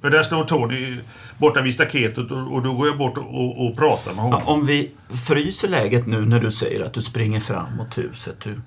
Och 0.02 0.10
där 0.10 0.22
står 0.22 0.44
Tony 0.44 0.98
borta 1.38 1.62
vid 1.62 1.74
staketet 1.74 2.30
och, 2.30 2.52
och 2.52 2.62
då 2.62 2.72
går 2.74 2.86
jag 2.86 2.98
bort 2.98 3.18
och, 3.18 3.66
och, 3.66 3.76
pratar 3.76 4.14
med 4.14 4.24
honom. 4.24 4.42
Ja, 4.46 4.52
Om 4.52 4.66
vi 4.66 4.90
fryser 5.28 5.68
läget 5.68 6.06
nu 6.06 6.20
när 6.20 6.40
du 6.40 6.50
säger 6.50 6.84
att 6.84 6.92
du 6.92 7.02
springer 7.02 7.40
fram 7.40 7.76
mot 7.76 7.98
huset. 7.98 8.46
Hur, 8.46 8.60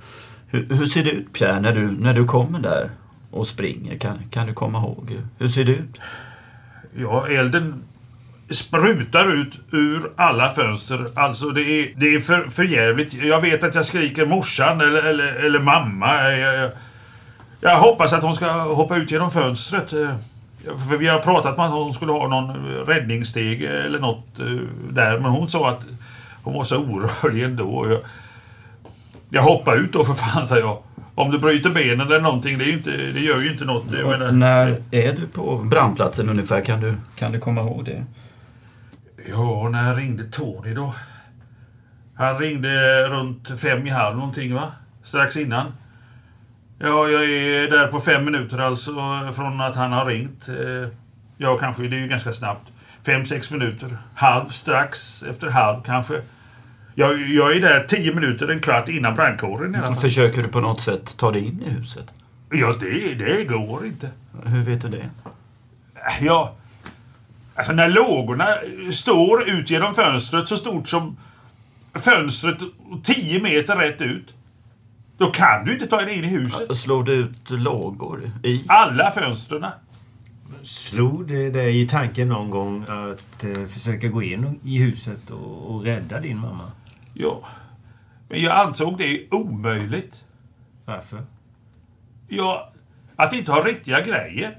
hur, 0.47 0.75
hur 0.75 0.86
ser 0.86 1.04
det 1.04 1.12
ut 1.12 1.34
Pierre 1.34 1.60
när 1.60 1.75
du, 1.75 1.91
när 1.91 2.13
du 2.13 2.25
kommer 2.25 2.60
där 2.60 2.89
och 3.32 3.47
springer? 3.47 3.97
Kan, 3.97 4.17
kan 4.32 4.47
du 4.47 4.54
komma 4.54 4.78
ihåg? 4.78 5.10
Hur, 5.10 5.28
hur 5.39 5.49
ser 5.49 5.65
det 5.65 5.71
ut? 5.71 5.99
Ja, 6.93 7.28
elden 7.28 7.84
sprutar 8.49 9.34
ut 9.34 9.60
ur 9.71 10.12
alla 10.15 10.49
fönster. 10.49 11.05
Alltså 11.15 11.49
det 11.49 11.62
är, 11.62 11.93
det 11.95 12.15
är 12.15 12.19
för, 12.19 12.49
för 12.49 12.63
jävligt. 12.63 13.13
Jag 13.13 13.41
vet 13.41 13.63
att 13.63 13.75
jag 13.75 13.86
skriker 13.86 14.25
morsan 14.25 14.81
eller, 14.81 15.03
eller, 15.03 15.45
eller 15.45 15.60
mamma. 15.60 16.31
Jag, 16.31 16.55
jag, 16.60 16.71
jag 17.62 17.79
hoppas 17.79 18.13
att 18.13 18.23
hon 18.23 18.36
ska 18.36 18.51
hoppa 18.51 18.97
ut 18.97 19.12
genom 19.12 19.31
fönstret. 19.31 19.93
Eh, 19.93 20.10
För 20.89 20.97
vi 20.97 21.08
har 21.08 21.19
pratat 21.19 21.58
med 21.58 21.65
att 21.65 21.71
hon 21.71 21.93
skulle 21.93 22.12
ha 22.12 22.27
någon 22.27 22.65
räddningssteg 22.88 23.63
eller 23.63 23.99
något 23.99 24.39
eh, 24.39 24.45
där. 24.89 25.19
Men 25.19 25.31
hon 25.31 25.49
sa 25.49 25.69
att 25.69 25.81
hon 26.43 26.53
var 26.53 26.63
så 26.63 26.77
orörlig 26.77 27.43
ändå. 27.43 27.88
Jag, 27.89 27.99
jag 29.29 29.41
hoppar 29.41 29.75
ut 29.75 29.93
då 29.93 30.03
för 30.03 30.13
fan, 30.13 30.47
sa 30.47 30.58
jag. 30.58 30.77
Om 31.15 31.31
du 31.31 31.39
bryter 31.39 31.69
benen 31.69 32.08
eller 32.08 32.21
någonting, 32.21 32.58
det, 32.58 32.69
inte, 32.69 32.91
det 32.91 33.19
gör 33.19 33.39
ju 33.39 33.51
inte 33.51 33.65
något. 33.65 33.91
Menar, 33.91 34.31
när 34.31 34.81
är 34.91 35.12
du 35.13 35.27
på 35.27 35.58
brandplatsen 35.58 36.29
ungefär? 36.29 36.65
Kan 36.65 36.81
du, 36.81 36.93
kan 37.15 37.31
du 37.31 37.39
komma 37.39 37.62
ihåg 37.62 37.86
det? 37.86 38.05
Ja, 39.29 39.69
när 39.69 39.95
ringde 39.95 40.23
Tony 40.23 40.73
då. 40.73 40.93
Han 42.15 42.38
ringde 42.38 43.03
runt 43.07 43.59
fem 43.59 43.88
i 43.88 43.89
halv 43.89 44.15
någonting 44.17 44.55
va? 44.55 44.71
Strax 45.03 45.38
innan. 45.38 45.73
Ja, 46.79 47.07
jag 47.07 47.23
är 47.23 47.71
där 47.71 47.88
på 47.88 47.99
fem 48.01 48.25
minuter 48.25 48.57
alltså 48.57 48.91
från 49.35 49.61
att 49.61 49.75
han 49.75 49.91
har 49.91 50.05
ringt. 50.05 50.47
Eh, 50.47 50.89
Ja, 51.38 51.57
kanske, 51.57 51.88
det 51.88 51.95
är 51.95 51.99
ju 51.99 52.07
ganska 52.07 52.33
snabbt. 52.33 52.71
Fem, 53.05 53.25
sex 53.25 53.51
minuter. 53.51 53.97
Halv, 54.15 54.45
strax 54.49 55.23
efter 55.23 55.49
halv 55.49 55.81
kanske. 55.83 56.21
Jag, 56.95 57.19
jag 57.19 57.55
är 57.55 57.61
där 57.61 57.83
tio 57.88 58.15
minuter, 58.15 58.47
en 58.47 58.59
kvart 58.59 58.89
innan 58.89 59.15
brandkåren 59.15 59.75
i 59.75 59.77
alla 59.77 59.88
fall. 59.88 59.95
Försöker 59.95 60.43
du 60.43 60.49
på 60.49 60.59
något 60.59 60.81
sätt 60.81 61.17
ta 61.17 61.31
dig 61.31 61.45
in 61.47 61.61
i 61.61 61.69
huset? 61.69 62.13
Ja, 62.51 62.75
det, 62.79 63.13
det 63.13 63.45
går 63.45 63.85
inte. 63.85 64.09
Hur 64.45 64.63
vet 64.63 64.81
du 64.81 64.89
det? 64.89 65.09
Ja, 66.21 66.55
alltså 67.55 67.73
när 67.73 67.89
lågorna 67.89 68.47
står 68.91 69.49
ut 69.49 69.69
genom 69.69 69.95
fönstret 69.95 70.47
så 70.47 70.57
stort 70.57 70.87
som 70.87 71.17
fönstret 71.93 72.57
10 73.03 73.41
meter 73.41 73.75
rätt 73.75 74.01
ut. 74.01 74.33
Då 75.17 75.31
kan 75.31 75.65
du 75.65 75.73
inte 75.73 75.87
ta 75.87 76.01
dig 76.01 76.17
in 76.17 76.23
i 76.23 76.27
huset. 76.27 76.77
Slår 76.77 77.03
du 77.03 77.13
ut 77.13 77.49
lågor 77.49 78.31
i? 78.43 78.63
Alla 78.67 79.11
fönstren. 79.11 79.65
Slog 80.63 81.27
det 81.27 81.49
dig 81.49 81.81
i 81.81 81.87
tanken 81.87 82.29
någon 82.29 82.49
gång 82.49 82.83
att 82.83 83.43
eh, 83.43 83.65
försöka 83.67 84.07
gå 84.07 84.23
in 84.23 84.59
i 84.63 84.77
huset 84.77 85.29
och, 85.29 85.75
och 85.75 85.83
rädda 85.83 86.19
din 86.19 86.37
mamma? 86.37 86.63
Ja. 87.13 87.43
Men 88.29 88.41
jag 88.41 88.57
ansåg 88.67 88.97
det 88.97 89.27
omöjligt. 89.31 90.23
Varför? 90.85 91.25
Ja, 92.27 92.71
att 93.15 93.33
inte 93.33 93.51
ha 93.51 93.61
riktiga 93.63 94.01
grejer. 94.01 94.57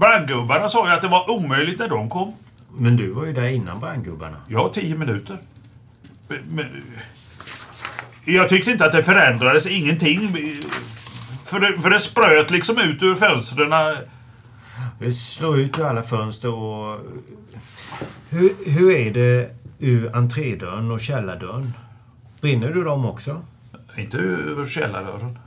Brandgubbarna 0.00 0.68
sa 0.68 0.88
ju 0.88 0.94
att 0.94 1.02
det 1.02 1.08
var 1.08 1.30
omöjligt 1.30 1.78
när 1.78 1.88
de 1.88 2.10
kom. 2.10 2.34
Men 2.76 2.96
du 2.96 3.10
var 3.10 3.26
ju 3.26 3.32
där 3.32 3.48
innan 3.48 3.80
brandgubbarna. 3.80 4.36
Ja, 4.48 4.70
tio 4.74 4.96
minuter. 4.96 5.38
Men, 6.48 6.66
jag 8.24 8.48
tyckte 8.48 8.70
inte 8.70 8.86
att 8.86 8.92
det 8.92 9.02
förändrades 9.02 9.66
ingenting. 9.66 10.32
För 11.44 11.60
det, 11.60 11.82
för 11.82 11.90
det 11.90 12.00
spröt 12.00 12.50
liksom 12.50 12.78
ut 12.78 13.02
ur 13.02 13.14
fönstren. 13.14 13.96
Vi 14.98 15.12
slår 15.12 15.58
ut 15.58 15.78
ur 15.78 15.86
alla 15.86 16.02
fönster 16.02 16.54
och... 16.54 16.98
Hur, 18.30 18.52
hur 18.66 18.90
är 18.90 19.12
det 19.14 19.56
ur 19.78 20.16
entrédörren 20.16 20.90
och 20.90 21.00
källardörren? 21.00 21.72
Brinner 22.40 22.68
du 22.72 22.84
dem 22.84 23.06
också? 23.06 23.42
Inte 23.96 24.18
över 24.18 24.66
källardörren. 24.66 25.38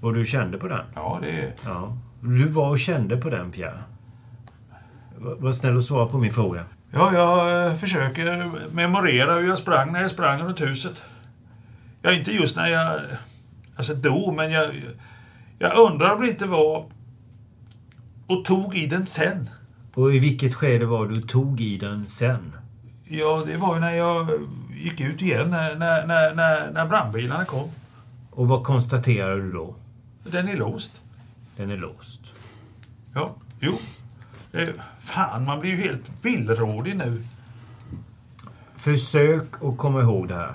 Och 0.00 0.14
du 0.14 0.24
kände 0.24 0.58
på 0.58 0.68
den? 0.68 0.86
Ja, 0.94 1.18
det. 1.22 1.52
Ja. 1.64 1.96
Du 2.20 2.44
var 2.44 2.68
och 2.68 2.78
kände 2.78 3.16
på 3.16 3.30
den, 3.30 3.52
Pierre. 3.52 3.78
Var 5.24 5.52
snäll 5.52 5.76
och 5.76 5.84
svara 5.84 6.06
på 6.06 6.18
min 6.18 6.32
fråga. 6.32 6.64
Ja, 6.90 7.12
jag 7.14 7.66
eh, 7.66 7.76
försöker 7.76 8.50
memorera 8.74 9.34
hur 9.34 9.48
jag 9.48 9.58
sprang 9.58 9.92
när 9.92 10.00
jag 10.00 10.10
sprang 10.10 10.42
runt 10.42 10.60
huset. 10.60 11.02
Ja, 12.02 12.12
inte 12.12 12.30
just 12.30 12.56
när 12.56 12.68
jag... 12.68 13.00
Alltså 13.76 13.94
då, 13.94 14.32
men 14.32 14.50
jag... 14.50 14.70
Jag 15.58 15.78
undrar 15.78 16.14
om 16.14 16.22
det 16.22 16.28
inte 16.28 16.46
var... 16.46 16.86
Och 18.26 18.44
tog 18.44 18.76
i 18.76 18.86
den 18.86 19.06
sen. 19.06 19.50
Och 19.94 20.14
i 20.14 20.18
vilket 20.18 20.54
skede 20.54 20.86
var 20.86 21.06
du 21.06 21.22
tog 21.22 21.60
i 21.60 21.78
den 21.78 22.06
sen? 22.06 22.52
Ja, 23.08 23.42
det 23.46 23.56
var 23.56 23.74
ju 23.74 23.80
när 23.80 23.94
jag 23.94 24.28
gick 24.76 25.00
ut 25.00 25.22
igen, 25.22 25.50
när, 25.50 25.76
när, 25.76 26.06
när, 26.06 26.34
när, 26.34 26.70
när 26.72 26.86
brandbilarna 26.86 27.44
kom. 27.44 27.70
Och 28.30 28.48
vad 28.48 28.64
konstaterade 28.64 29.42
du 29.42 29.52
då? 29.52 29.74
Den 30.24 30.48
är 30.48 30.56
låst. 30.56 31.00
Den 31.56 31.70
är 31.70 31.76
låst. 31.76 32.20
Ja, 33.14 33.34
jo. 33.60 33.78
Fan, 35.04 35.44
man 35.44 35.60
blir 35.60 35.70
ju 35.70 35.76
helt 35.76 36.10
villrådig 36.22 36.96
nu. 36.96 37.22
Försök 38.76 39.62
att 39.62 39.78
komma 39.78 40.00
ihåg 40.00 40.28
det 40.28 40.34
här. 40.34 40.54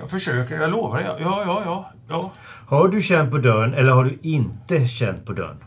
Jag 0.00 0.10
försöker, 0.10 0.60
jag 0.60 0.70
lovar. 0.70 1.00
Ja, 1.00 1.16
ja, 1.20 1.62
ja. 1.64 1.90
ja. 2.08 2.32
Har 2.66 2.88
du 2.88 3.02
känt 3.02 3.30
på 3.30 3.38
dörren 3.38 3.74
eller 3.74 3.92
har 3.92 4.04
du 4.04 4.18
inte 4.22 4.86
känt 4.86 5.26
på 5.26 5.32
dörren? 5.32 5.64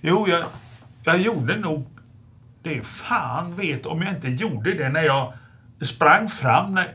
Jo, 0.00 0.28
jag, 0.28 0.44
jag 1.02 1.20
gjorde 1.20 1.56
nog 1.56 1.86
det. 2.62 2.86
Fan 2.86 3.54
vet 3.56 3.86
om 3.86 4.02
jag 4.02 4.12
inte 4.12 4.28
gjorde 4.28 4.74
det 4.74 4.88
när 4.88 5.02
jag 5.02 5.32
sprang 5.80 6.28
fram. 6.28 6.74
När, 6.74 6.86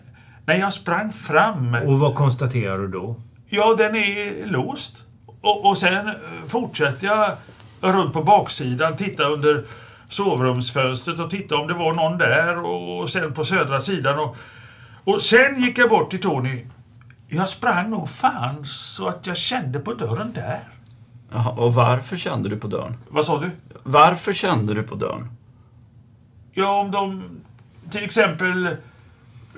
när 0.45 0.55
jag 0.55 0.73
sprang 0.73 1.11
fram. 1.13 1.75
Och 1.75 1.99
vad 1.99 2.15
konstaterar 2.15 2.77
du 2.77 2.87
då? 2.87 3.15
Ja, 3.49 3.75
den 3.77 3.95
är 3.95 4.45
låst. 4.45 5.03
Och, 5.41 5.65
och 5.69 5.77
sen 5.77 6.09
fortsätter 6.47 7.07
jag 7.07 7.31
runt 7.81 8.13
på 8.13 8.23
baksidan, 8.23 8.95
titta 8.95 9.23
under 9.23 9.65
sovrumsfönstret 10.09 11.19
och 11.19 11.29
titta 11.29 11.55
om 11.55 11.67
det 11.67 11.73
var 11.73 11.93
någon 11.93 12.17
där 12.17 12.65
och 12.65 13.09
sen 13.09 13.33
på 13.33 13.45
södra 13.45 13.81
sidan. 13.81 14.19
Och, 14.19 14.37
och 15.03 15.21
sen 15.21 15.61
gick 15.61 15.77
jag 15.77 15.89
bort 15.89 16.09
till 16.09 16.21
Tony. 16.21 16.65
Jag 17.27 17.49
sprang 17.49 17.89
nog 17.89 18.09
fan 18.09 18.65
så 18.65 19.07
att 19.07 19.27
jag 19.27 19.37
kände 19.37 19.79
på 19.79 19.93
dörren 19.93 20.31
där. 20.33 20.59
Jaha, 21.31 21.49
och 21.49 21.73
varför 21.73 22.17
kände 22.17 22.49
du 22.49 22.57
på 22.57 22.67
dörren? 22.67 22.97
Vad 23.09 23.25
sa 23.25 23.39
du? 23.39 23.51
Varför 23.83 24.33
kände 24.33 24.73
du 24.73 24.83
på 24.83 24.95
dörren? 24.95 25.27
Ja, 26.53 26.79
om 26.79 26.91
de 26.91 27.23
till 27.91 28.03
exempel 28.03 28.77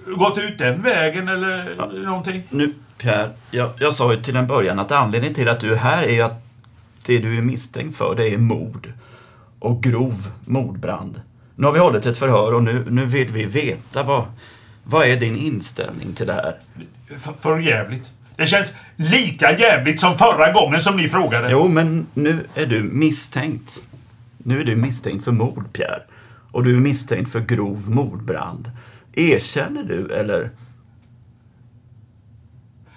gått 0.06 0.38
ut 0.38 0.58
den 0.58 0.82
vägen 0.82 1.28
eller 1.28 1.76
någonting. 2.06 2.44
Nu, 2.50 2.74
Pierre, 2.98 3.30
jag, 3.52 3.70
jag 3.80 3.94
sa 3.94 4.14
ju 4.14 4.22
till 4.22 4.36
en 4.36 4.48
början 4.48 4.80
att 4.80 4.92
anledningen 4.92 5.36
till 5.36 5.50
att 5.50 5.60
du 5.60 5.72
är 5.72 5.78
här 5.78 6.04
är 6.04 6.12
ju 6.12 6.22
att 6.22 6.43
det 7.06 7.20
du 7.20 7.38
är 7.38 7.42
misstänkt 7.42 7.98
för, 7.98 8.16
det 8.16 8.30
är 8.34 8.38
mord. 8.38 8.94
Och 9.60 9.84
grov 9.84 10.32
mordbrand. 10.46 11.22
Nu 11.56 11.66
har 11.66 11.74
vi 11.74 11.80
hållit 11.80 12.06
ett 12.06 12.18
förhör 12.18 12.54
och 12.54 12.64
nu, 12.64 12.86
nu 12.90 13.06
vill 13.06 13.28
vi 13.28 13.46
veta 13.46 14.04
vad, 14.04 14.26
vad 14.84 15.08
är 15.08 15.20
din 15.20 15.38
inställning 15.38 16.14
till 16.14 16.28
det 16.28 16.34
här? 16.34 16.56
För, 17.20 17.34
för 17.40 17.60
jävligt. 17.60 18.12
Det 18.36 18.46
känns 18.46 18.74
lika 18.96 19.60
jävligt 19.60 20.00
som 20.00 20.18
förra 20.18 20.52
gången 20.52 20.82
som 20.82 20.98
ni 20.98 21.10
frågade. 21.10 21.52
Jo, 21.52 21.68
men 21.68 22.08
nu 22.14 22.48
är 22.56 22.66
du 22.66 22.84
misstänkt. 22.84 23.84
Nu 24.38 24.60
är 24.60 24.66
du 24.66 24.76
misstänkt 24.76 25.26
för 25.26 25.32
mord, 25.32 25.74
Pierre. 25.74 26.04
Och 26.52 26.64
du 26.64 26.76
är 26.76 26.80
misstänkt 26.80 27.32
för 27.32 27.40
grov 27.40 27.90
mordbrand. 27.90 28.72
Erkänner 29.14 29.84
du, 29.84 30.14
eller? 30.14 30.50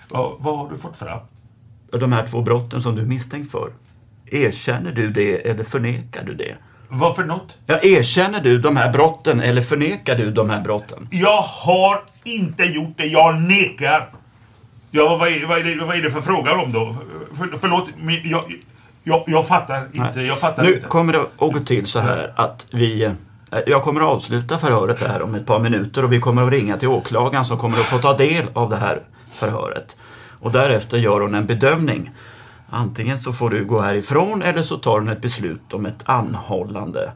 Vad, 0.08 0.36
vad 0.38 0.58
har 0.58 0.70
du 0.70 0.78
fått 0.78 0.96
fram? 0.96 1.20
De 1.90 2.12
här 2.12 2.26
två 2.26 2.42
brotten 2.42 2.82
som 2.82 2.96
du 2.96 3.02
är 3.02 3.06
misstänkt 3.06 3.50
för. 3.50 3.70
Erkänner 4.30 4.92
du 4.92 5.10
det 5.10 5.48
eller 5.48 5.64
förnekar 5.64 6.22
du 6.24 6.34
det? 6.34 6.54
Vad 6.88 7.16
för 7.16 7.24
något? 7.24 7.56
Ja, 7.66 7.78
erkänner 7.82 8.40
du 8.40 8.58
de 8.58 8.76
här 8.76 8.92
brotten 8.92 9.40
eller 9.40 9.62
förnekar 9.62 10.16
du 10.16 10.30
de 10.30 10.50
här 10.50 10.60
brotten? 10.60 11.08
Jag 11.10 11.42
har 11.42 12.02
inte 12.24 12.62
gjort 12.64 12.94
det. 12.96 13.06
Jag 13.06 13.40
nekar. 13.42 14.08
Ja, 14.90 15.16
vad, 15.20 15.28
är, 15.28 15.46
vad, 15.46 15.58
är 15.58 15.64
det, 15.64 15.84
vad 15.84 15.96
är 15.96 16.02
det 16.02 16.10
för 16.10 16.20
fråga 16.20 16.52
om 16.54 16.72
då? 16.72 16.96
För, 17.38 17.48
förlåt, 17.60 17.88
jag, 18.24 18.42
jag, 19.04 19.24
jag 19.26 19.46
fattar 19.46 19.86
inte. 19.92 20.20
Jag 20.20 20.38
fattar 20.38 20.62
nu 20.62 20.74
inte. 20.74 20.86
kommer 20.86 21.12
det 21.12 21.20
att 21.20 21.52
gå 21.52 21.58
till 21.60 21.86
så 21.86 22.00
här 22.00 22.32
att 22.36 22.66
vi... 22.72 23.04
eh, 23.04 23.12
Jag 23.66 23.82
kommer 23.82 24.00
att 24.00 24.06
avsluta 24.06 24.58
förhöret 24.58 25.02
här 25.08 25.22
om 25.22 25.34
ett 25.34 25.46
par 25.46 25.58
minuter 25.58 26.04
och 26.04 26.12
vi 26.12 26.20
kommer 26.20 26.42
att 26.42 26.50
ringa 26.52 26.76
till 26.76 26.88
åklagaren 26.88 27.44
som 27.44 27.58
kommer 27.58 27.78
att 27.78 27.84
få 27.84 27.98
ta 27.98 28.16
del 28.16 28.44
av 28.52 28.70
det 28.70 28.76
här 28.76 29.00
förhöret. 29.30 29.96
Och 30.40 30.52
därefter 30.52 30.98
gör 30.98 31.20
hon 31.20 31.34
en 31.34 31.46
bedömning. 31.46 32.10
Antingen 32.70 33.18
så 33.18 33.32
får 33.32 33.50
du 33.50 33.64
gå 33.64 33.80
härifrån 33.80 34.42
eller 34.42 34.62
så 34.62 34.78
tar 34.78 35.00
hon 35.00 35.08
ett 35.08 35.20
beslut 35.20 35.72
om 35.72 35.86
ett 35.86 36.02
anhållande. 36.04 37.12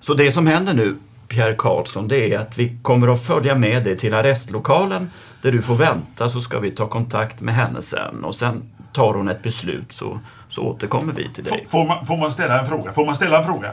Så 0.00 0.14
det 0.14 0.32
som 0.32 0.46
händer 0.46 0.74
nu, 0.74 0.96
Pierre 1.28 1.54
Karlsson, 1.54 2.08
det 2.08 2.34
är 2.34 2.38
att 2.38 2.58
vi 2.58 2.78
kommer 2.82 3.08
att 3.08 3.22
följa 3.22 3.54
med 3.54 3.84
dig 3.84 3.98
till 3.98 4.14
arrestlokalen 4.14 5.10
där 5.42 5.52
du 5.52 5.62
får 5.62 5.74
vänta 5.74 6.28
så 6.28 6.40
ska 6.40 6.58
vi 6.58 6.70
ta 6.70 6.88
kontakt 6.88 7.40
med 7.40 7.54
henne 7.54 7.82
sen 7.82 8.24
och 8.24 8.34
sen 8.34 8.62
tar 8.92 9.14
hon 9.14 9.28
ett 9.28 9.42
beslut 9.42 9.92
så, 9.92 10.18
så 10.48 10.62
återkommer 10.62 11.12
vi 11.12 11.28
till 11.28 11.44
dig. 11.44 11.66
Får 11.68 11.86
man, 11.86 12.06
får 12.06 12.16
man 12.16 12.32
ställa 12.32 12.60
en 12.60 12.66
fråga? 12.66 12.92
Får 12.92 13.06
man 13.06 13.16
ställa 13.16 13.38
en 13.38 13.44
fråga? 13.44 13.72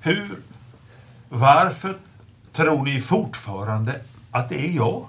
Hur, 0.00 0.28
varför 1.28 1.96
tror 2.52 2.84
ni 2.84 3.00
fortfarande 3.00 4.00
att 4.30 4.48
det 4.48 4.66
är 4.66 4.76
jag? 4.76 5.06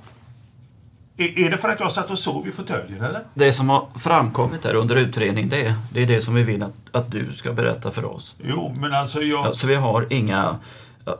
Är, 1.17 1.49
det 1.49 1.57
för 1.57 1.69
att 1.69 1.79
jag 1.79 1.91
satt 1.91 2.11
och 2.11 2.19
sov 2.19 2.47
i 2.47 2.51
fåtöljen 2.51 3.01
eller? 3.01 3.23
Det 3.33 3.51
som 3.51 3.69
har 3.69 3.87
framkommit 3.95 4.65
här 4.65 4.73
under 4.73 4.95
utredning 4.95 5.49
det 5.49 5.65
är 5.65 5.75
det, 5.93 6.01
är 6.01 6.07
det 6.07 6.21
som 6.21 6.33
vi 6.33 6.43
vill 6.43 6.63
att, 6.63 6.73
att 6.91 7.11
du 7.11 7.33
ska 7.33 7.53
berätta 7.53 7.91
för 7.91 8.05
oss. 8.05 8.35
Jo, 8.43 8.75
men 8.77 8.93
alltså 8.93 9.21
jag... 9.21 9.45
Ja, 9.45 9.53
så 9.53 9.67
vi 9.67 9.75
har 9.75 10.07
inga... 10.09 10.55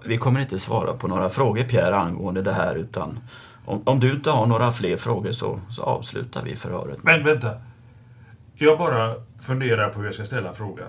Vi 0.06 0.18
kommer 0.18 0.40
inte 0.40 0.60
svara 0.60 0.94
på 0.94 1.08
några 1.08 1.30
frågor 1.30 1.64
Pierre 1.64 1.96
angående 1.96 2.42
det 2.42 2.54
här 2.54 2.76
utan 2.76 3.20
om, 3.66 3.82
om 3.86 4.00
du 4.00 4.12
inte 4.12 4.32
har 4.32 4.46
några 4.46 4.72
fler 4.72 4.98
frågor 4.98 5.32
så, 5.32 5.60
så 5.70 5.84
avslutar 5.84 6.44
vi 6.44 6.56
förhöret. 6.56 6.98
Men 7.02 7.24
vänta. 7.24 7.52
Jag 8.56 8.78
bara 8.78 9.14
funderar 9.40 9.90
på 9.90 10.00
hur 10.00 10.06
jag 10.06 10.16
ska 10.16 10.26
ställa 10.26 10.54
frågan. 10.54 10.88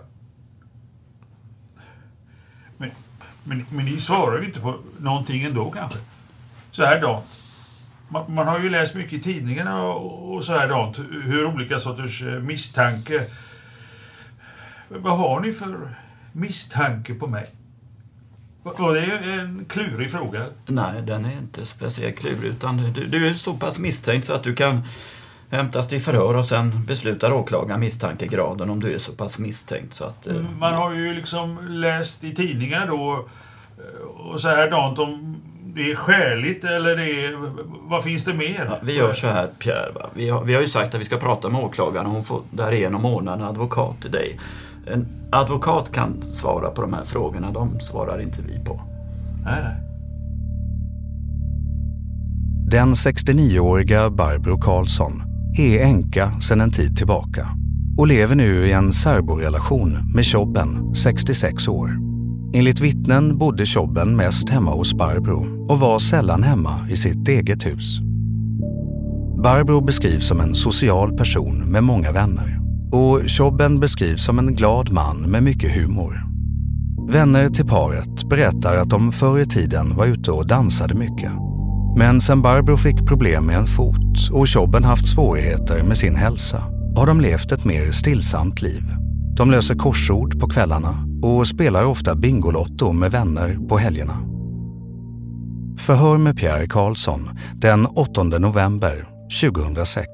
Men, 2.76 2.90
men, 3.44 3.66
men 3.70 3.84
ni 3.84 4.00
svarar 4.00 4.38
ju 4.40 4.46
inte 4.46 4.60
på 4.60 4.74
någonting 4.98 5.42
ändå 5.42 5.70
kanske? 5.70 5.98
Så 6.70 6.84
här 6.84 7.00
dant. 7.00 7.38
Man, 8.12 8.34
man 8.34 8.48
har 8.48 8.58
ju 8.58 8.70
läst 8.70 8.94
mycket 8.94 9.12
i 9.12 9.20
tidningarna 9.22 9.82
och, 9.84 10.34
och 10.34 10.44
så 10.44 10.52
här 10.52 10.68
dant 10.68 10.98
hur 11.24 11.46
olika 11.46 11.78
sorters 11.78 12.22
eh, 12.22 12.40
misstanke... 12.40 13.24
Vad 14.88 15.18
har 15.18 15.40
ni 15.40 15.52
för 15.52 15.96
misstanke 16.32 17.14
på 17.14 17.26
mig? 17.26 17.46
Och 18.62 18.94
det 18.94 19.00
är 19.00 19.38
en 19.38 19.64
klurig 19.68 20.10
fråga. 20.10 20.46
Nej, 20.66 21.02
den 21.02 21.24
är 21.24 21.32
inte 21.32 21.66
speciellt 21.66 22.18
klurig 22.18 22.48
utan 22.50 22.76
du, 22.76 23.06
du 23.06 23.28
är 23.28 23.34
så 23.34 23.54
pass 23.54 23.78
misstänkt 23.78 24.24
så 24.26 24.32
att 24.32 24.42
du 24.42 24.54
kan 24.54 24.80
hämtas 25.50 25.88
till 25.88 26.02
förhör 26.02 26.36
och 26.36 26.44
sen 26.46 26.84
beslutar 26.86 27.32
åklagaren 27.32 27.80
misstankegraden 27.80 28.70
om 28.70 28.80
du 28.80 28.94
är 28.94 28.98
så 28.98 29.12
pass 29.12 29.38
misstänkt 29.38 29.94
så 29.94 30.04
att... 30.04 30.26
eh, 30.26 30.34
Man 30.58 30.74
har 30.74 30.94
ju 30.94 31.14
liksom 31.14 31.68
läst 31.68 32.24
i 32.24 32.34
tidningar 32.34 32.86
då 32.86 33.26
eh, 33.78 34.06
och 34.06 34.40
så 34.40 34.48
här 34.48 34.70
dant 34.70 34.98
om 34.98 35.36
det 35.74 35.92
är 35.92 35.96
skäligt 35.96 36.64
eller 36.64 36.96
det 36.96 37.24
är... 37.24 37.36
Vad 37.88 38.02
finns 38.02 38.24
det 38.24 38.34
mer? 38.34 38.66
Ja, 38.70 38.78
vi 38.82 38.96
gör 38.96 39.12
så 39.12 39.26
här 39.26 39.48
Pierre, 39.58 39.92
va? 39.94 40.10
Vi, 40.14 40.28
har, 40.28 40.44
vi 40.44 40.54
har 40.54 40.60
ju 40.60 40.66
sagt 40.66 40.94
att 40.94 41.00
vi 41.00 41.04
ska 41.04 41.16
prata 41.16 41.48
med 41.48 41.60
åklagaren 41.60 42.06
och 42.06 42.12
hon 42.12 42.24
får 42.24 42.40
därigenom 42.50 43.04
ordna 43.04 43.34
en 43.34 43.42
advokat 43.42 44.00
till 44.00 44.10
dig. 44.10 44.38
En 44.86 45.06
advokat 45.30 45.92
kan 45.92 46.22
svara 46.22 46.70
på 46.70 46.82
de 46.82 46.92
här 46.92 47.04
frågorna, 47.04 47.50
de 47.50 47.80
svarar 47.80 48.22
inte 48.22 48.42
vi 48.42 48.64
på. 48.64 48.80
Nej, 49.44 49.62
nej. 49.62 49.76
Den 52.70 52.94
69-åriga 52.94 54.10
Barbro 54.10 54.60
Karlsson 54.60 55.22
är 55.58 55.82
änka 55.82 56.40
sedan 56.40 56.60
en 56.60 56.70
tid 56.70 56.96
tillbaka 56.96 57.48
och 57.98 58.06
lever 58.06 58.34
nu 58.34 58.66
i 58.66 58.72
en 58.72 58.92
särborelation 58.92 59.98
med 60.14 60.24
Tjobben, 60.24 60.94
66 60.94 61.68
år. 61.68 62.11
Enligt 62.54 62.80
vittnen 62.80 63.38
bodde 63.38 63.66
Tjobben 63.66 64.16
mest 64.16 64.48
hemma 64.48 64.70
hos 64.70 64.94
Barbro 64.94 65.66
och 65.68 65.80
var 65.80 65.98
sällan 65.98 66.42
hemma 66.42 66.88
i 66.90 66.96
sitt 66.96 67.28
eget 67.28 67.66
hus. 67.66 68.00
Barbro 69.42 69.80
beskrivs 69.80 70.28
som 70.28 70.40
en 70.40 70.54
social 70.54 71.16
person 71.16 71.56
med 71.56 71.84
många 71.84 72.12
vänner 72.12 72.58
och 72.92 73.28
Tjobben 73.28 73.80
beskrivs 73.80 74.24
som 74.24 74.38
en 74.38 74.54
glad 74.54 74.92
man 74.92 75.16
med 75.16 75.42
mycket 75.42 75.74
humor. 75.74 76.22
Vänner 77.08 77.48
till 77.48 77.66
paret 77.66 78.28
berättar 78.30 78.76
att 78.76 78.90
de 78.90 79.12
förr 79.12 79.38
i 79.38 79.46
tiden 79.46 79.96
var 79.96 80.06
ute 80.06 80.30
och 80.30 80.46
dansade 80.46 80.94
mycket. 80.94 81.32
Men 81.96 82.20
sen 82.20 82.42
Barbro 82.42 82.76
fick 82.76 83.06
problem 83.06 83.46
med 83.46 83.56
en 83.56 83.66
fot 83.66 84.30
och 84.32 84.48
Tjobben 84.48 84.84
haft 84.84 85.08
svårigheter 85.08 85.82
med 85.82 85.96
sin 85.96 86.16
hälsa 86.16 86.62
har 86.96 87.06
de 87.06 87.20
levt 87.20 87.52
ett 87.52 87.64
mer 87.64 87.90
stillsamt 87.90 88.62
liv. 88.62 88.82
De 89.36 89.50
löser 89.50 89.74
korsord 89.74 90.40
på 90.40 90.48
kvällarna 90.48 90.94
och 91.22 91.48
spelar 91.48 91.84
ofta 91.84 92.14
Bingolotto 92.14 92.92
med 92.92 93.10
vänner 93.10 93.58
på 93.68 93.78
helgerna. 93.78 94.18
Förhör 95.78 96.18
med 96.18 96.36
Pierre 96.36 96.66
Karlsson 96.66 97.38
den 97.54 97.86
8 97.86 98.22
november 98.22 99.06
2006. 99.42 100.10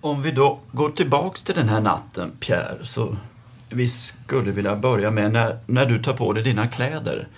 Om 0.00 0.22
vi 0.22 0.30
då 0.30 0.58
går 0.72 0.90
tillbaks 0.90 1.42
till 1.42 1.54
den 1.54 1.68
här 1.68 1.80
natten, 1.80 2.30
Pierre, 2.40 2.84
så 2.84 3.16
vi 3.70 3.88
skulle 3.88 4.52
vilja 4.52 4.76
börja 4.76 5.10
med 5.10 5.32
när, 5.32 5.58
när 5.66 5.86
du 5.86 6.02
tar 6.02 6.12
på 6.12 6.32
dig 6.32 6.42
dina 6.42 6.68
kläder. 6.68 7.28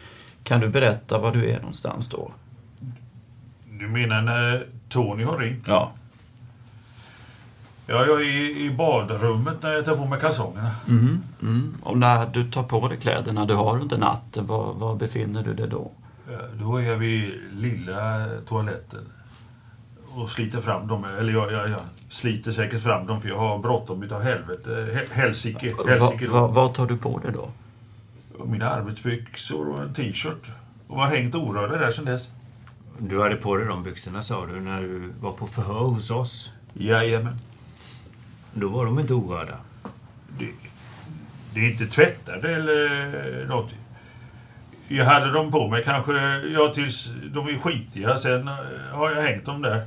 Kan 0.42 0.60
du 0.60 0.68
berätta 0.68 1.18
var 1.18 1.32
du 1.32 1.50
är 1.50 1.58
någonstans 1.58 2.08
då? 2.08 2.32
Du 3.80 3.88
menar 3.88 4.22
när 4.22 4.66
Tony 4.92 5.24
har 5.24 5.38
ringt? 5.38 5.64
Ja. 5.68 5.92
Ja, 7.86 8.06
jag 8.06 8.20
är 8.20 8.56
i 8.60 8.74
badrummet 8.78 9.62
när 9.62 9.72
jag 9.72 9.84
tar 9.84 9.96
på 9.96 10.04
mig 10.06 10.20
kalsongerna. 10.20 10.70
Mm, 10.88 11.22
mm. 11.42 11.76
Och 11.82 11.98
när 11.98 12.26
du 12.26 12.50
tar 12.50 12.62
på 12.62 12.88
dig 12.88 12.98
kläderna 12.98 13.44
du 13.44 13.54
har 13.54 13.78
under 13.80 13.98
natten, 13.98 14.46
var, 14.46 14.72
var 14.74 14.94
befinner 14.94 15.42
du 15.42 15.54
dig 15.54 15.68
då? 15.68 15.90
Då 16.60 16.76
är 16.76 16.82
jag 16.82 16.96
vid 16.96 17.34
lilla 17.52 18.26
toaletten 18.48 19.00
och 20.14 20.30
sliter 20.30 20.60
fram 20.60 20.86
dem. 20.86 21.04
Eller 21.18 21.32
jag, 21.32 21.52
jag, 21.52 21.70
jag 21.70 21.80
sliter 22.08 22.52
säkert 22.52 22.82
fram 22.82 23.06
dem 23.06 23.20
för 23.20 23.28
jag 23.28 23.38
har 23.38 23.58
bråttom 23.58 24.02
utav 24.02 24.22
helvete. 24.22 24.70
He- 24.94 25.12
Helsike. 25.14 25.74
Va, 25.74 25.84
Helsike 25.88 26.26
va, 26.26 26.46
vad 26.46 26.74
tar 26.74 26.86
du 26.86 26.96
på 26.96 27.18
dig 27.18 27.32
då? 27.32 27.48
Mina 28.44 28.70
arbetsbyxor 28.70 29.68
och 29.68 29.82
en 29.82 29.94
t-shirt. 29.94 30.50
Och 30.88 31.00
har 31.00 31.06
hängt 31.06 31.34
orörda 31.34 31.76
där 31.78 31.90
sedan 31.90 32.04
dess. 32.04 32.28
Du 33.08 33.22
hade 33.22 33.36
på 33.36 33.56
dig 33.56 33.66
de 33.66 33.82
byxorna 33.82 34.22
sa 34.22 34.46
du 34.46 34.60
när 34.60 34.80
du 34.80 35.12
var 35.20 35.32
på 35.32 35.46
förhör 35.46 35.84
hos 35.84 36.10
oss. 36.10 36.52
Jajamän. 36.72 37.38
Då 38.54 38.68
var 38.68 38.84
de 38.84 38.98
inte 38.98 39.14
orörda. 39.14 39.56
Det, 40.38 40.48
det 41.54 41.60
är 41.60 41.70
inte 41.70 41.86
tvättade 41.86 42.54
eller 42.54 43.46
något. 43.46 43.74
Jag 44.88 45.04
hade 45.04 45.32
dem 45.32 45.50
på 45.50 45.68
mig 45.68 45.84
kanske, 45.84 46.12
ja 46.38 46.72
tills 46.74 47.10
de 47.32 47.48
är 47.48 47.58
skitiga. 47.58 48.18
Sen 48.18 48.48
eh, 48.48 48.54
har 48.92 49.10
jag 49.10 49.22
hängt 49.22 49.46
dem 49.46 49.62
där. 49.62 49.82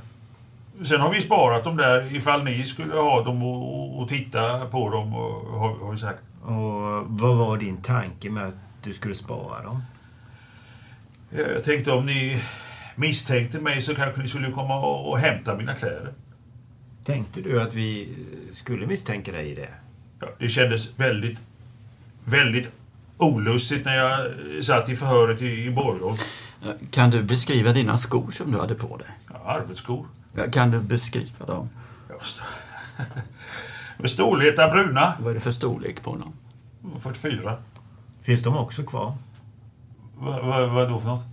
Sen 0.84 1.00
har 1.00 1.12
vi 1.12 1.20
sparat 1.20 1.64
dem 1.64 1.76
där 1.76 2.16
ifall 2.16 2.44
ni 2.44 2.66
skulle 2.66 2.94
ha 2.94 3.24
dem 3.24 3.42
och, 3.42 4.02
och 4.02 4.08
titta 4.08 4.66
på 4.66 4.90
dem, 4.90 5.14
och, 5.14 5.60
har, 5.60 5.78
har 5.78 5.92
vi 5.92 5.98
sagt. 5.98 6.22
Och 6.42 7.06
vad 7.06 7.36
var 7.36 7.56
din 7.56 7.82
tanke 7.82 8.30
med 8.30 8.46
att 8.46 8.56
du 8.82 8.92
skulle 8.92 9.14
spara 9.14 9.62
dem? 9.62 9.82
Ja, 11.30 11.40
Jag 11.40 11.64
tänkte 11.64 11.92
om 11.92 12.06
ni 12.06 12.42
misstänkte 12.96 13.58
mig 13.60 13.82
så 13.82 13.94
kanske 13.94 14.20
ni 14.22 14.28
skulle 14.28 14.50
komma 14.50 14.76
och, 14.80 15.10
och 15.10 15.18
hämta 15.18 15.56
mina 15.56 15.74
kläder. 15.74 16.12
Tänkte 17.04 17.40
du 17.40 17.62
att 17.62 17.74
vi 17.74 18.08
skulle 18.52 18.86
misstänka 18.86 19.32
dig 19.32 19.50
i 19.50 19.54
det? 19.54 19.68
Ja, 20.20 20.26
det 20.38 20.48
kändes 20.48 20.88
väldigt, 20.98 21.38
väldigt 22.24 22.68
olustigt 23.18 23.84
när 23.84 23.96
jag 23.96 24.20
eh, 24.26 24.62
satt 24.62 24.88
i 24.88 24.96
förhöret 24.96 25.42
i, 25.42 25.64
i 25.64 25.70
Borgholm. 25.70 26.16
Kan 26.90 27.10
du 27.10 27.22
beskriva 27.22 27.72
dina 27.72 27.96
skor 27.96 28.30
som 28.30 28.52
du 28.52 28.58
hade 28.58 28.74
på 28.74 28.96
dig? 28.96 29.06
Ja, 29.32 29.40
arbetsskor. 29.50 30.06
Ja, 30.32 30.42
Kan 30.52 30.70
du 30.70 30.80
beskriva 30.80 31.46
dem? 31.46 31.68
Ja, 32.08 32.14
st- 32.22 32.42
Med 33.98 34.10
storleta 34.10 34.68
bruna. 34.70 35.14
Vad 35.20 35.30
är 35.30 35.34
det 35.34 35.40
för 35.40 35.50
storlek 35.50 36.02
på 36.02 36.16
dem? 36.16 36.32
44. 37.00 37.56
Finns 38.22 38.42
de 38.42 38.56
också 38.56 38.82
kvar? 38.82 39.16
Vad 40.16 40.44
va, 40.46 40.66
vad 40.66 40.88
då 40.88 40.98
för 41.00 41.08
något? 41.08 41.24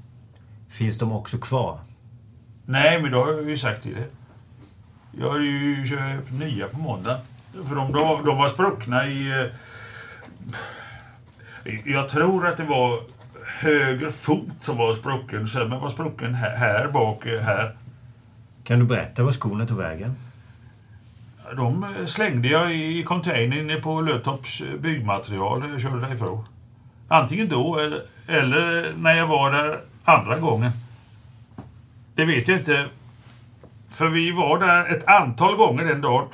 Finns 0.74 0.98
de 1.00 1.12
också 1.12 1.38
kvar? 1.38 1.80
Nej, 2.66 3.02
men 3.02 3.12
då 3.12 3.24
har 3.24 3.34
jag 3.34 3.50
ju 3.50 3.58
sagt 3.58 3.84
till 3.84 3.96
det. 3.96 4.08
Jag 5.20 5.30
har 5.30 5.40
ju 5.40 5.86
köpt 5.86 6.32
nya 6.32 6.68
på 6.68 6.78
måndag. 6.78 7.18
För 7.68 7.76
de, 7.76 7.92
de, 7.92 8.26
de 8.26 8.38
var 8.38 8.50
spruckna 8.50 9.08
i... 9.08 9.50
eh, 11.66 11.80
Jag 11.86 12.10
tror 12.10 12.48
att 12.48 12.58
det 12.58 12.64
var 12.64 13.00
höger 13.46 14.12
fot 14.12 14.48
som 14.62 14.78
var 14.78 14.96
sprucken. 14.96 15.48
Så 15.48 15.60
den 15.60 15.70
var 15.80 15.90
sprucken 15.90 16.34
här, 16.36 16.56
här 16.56 16.88
bak, 16.88 17.26
eh, 17.26 17.42
här. 17.42 17.78
Kan 18.64 18.80
du 18.80 18.86
berätta 18.86 19.24
var 19.24 19.32
skorna 19.32 19.66
tog 19.66 19.78
vägen? 19.78 20.16
De 21.56 21.84
eh, 21.84 22.06
slängde 22.06 22.48
jag 22.48 22.76
i 22.76 23.04
containern 23.04 23.54
inne 23.60 23.76
på 23.76 24.02
Löttorps 24.02 24.64
byggmaterial. 24.80 25.70
Jag 25.72 25.82
körde 25.82 26.02
därifrån. 26.08 26.46
Antingen 27.08 27.50
då 27.50 27.80
eller 28.28 28.94
när 28.98 29.14
jag 29.14 29.28
var 29.28 29.52
där 29.52 29.80
andra 30.04 30.40
gången. 30.40 30.72
Det 32.16 32.26
vet 32.26 32.48
jag 32.48 32.58
inte. 32.58 32.86
För 33.90 34.10
vi 34.10 34.32
var 34.32 34.60
där 34.60 34.98
ett 34.98 35.08
antal 35.08 35.56
gånger 35.56 35.86
den 35.86 36.02
dagen. 36.02 36.28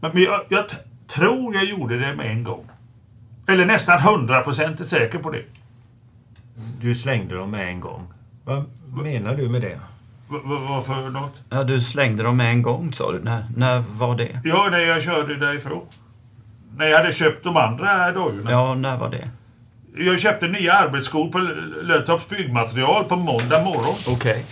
Men 0.00 0.10
jag, 0.22 0.40
jag 0.48 0.64
tror 1.06 1.54
jag 1.54 1.64
gjorde 1.64 1.98
det 1.98 2.14
med 2.14 2.30
en 2.30 2.44
gång. 2.44 2.64
Eller 3.48 3.66
nästan 3.66 4.00
hundraprocentigt 4.00 4.88
säker 4.88 5.18
på 5.18 5.30
det. 5.30 5.44
Du 6.80 6.94
slängde 6.94 7.34
dem 7.34 7.50
med 7.50 7.68
en 7.68 7.80
gång. 7.80 8.12
Vad 8.44 8.64
menar 9.02 9.34
du 9.34 9.48
med 9.48 9.60
det? 9.60 9.80
Vad 10.28 10.86
för 10.86 11.10
något? 11.10 11.34
Ja, 11.50 11.64
du 11.64 11.80
slängde 11.80 12.22
dem 12.22 12.36
med 12.36 12.50
en 12.50 12.62
gång 12.62 12.92
sa 12.92 13.12
du. 13.12 13.22
När, 13.22 13.44
när 13.56 13.80
var 13.80 14.16
det? 14.16 14.40
Ja, 14.44 14.68
när 14.70 14.78
jag 14.78 15.02
körde 15.02 15.36
därifrån. 15.36 15.86
När 16.76 16.86
jag 16.86 16.98
hade 16.98 17.12
köpt 17.12 17.44
de 17.44 17.56
andra 17.56 18.12
dojorna. 18.12 18.50
Ja, 18.50 18.74
när 18.74 18.96
var 18.96 19.10
det? 19.10 19.28
Jag 19.94 20.20
köpte 20.20 20.48
nya 20.48 20.72
arbetsskor 20.72 21.28
på 21.28 21.38
Löttorps 21.82 22.28
byggmaterial 22.28 23.04
på 23.04 23.16
måndag 23.16 23.64
morgon. 23.64 23.94
Okej. 24.06 24.44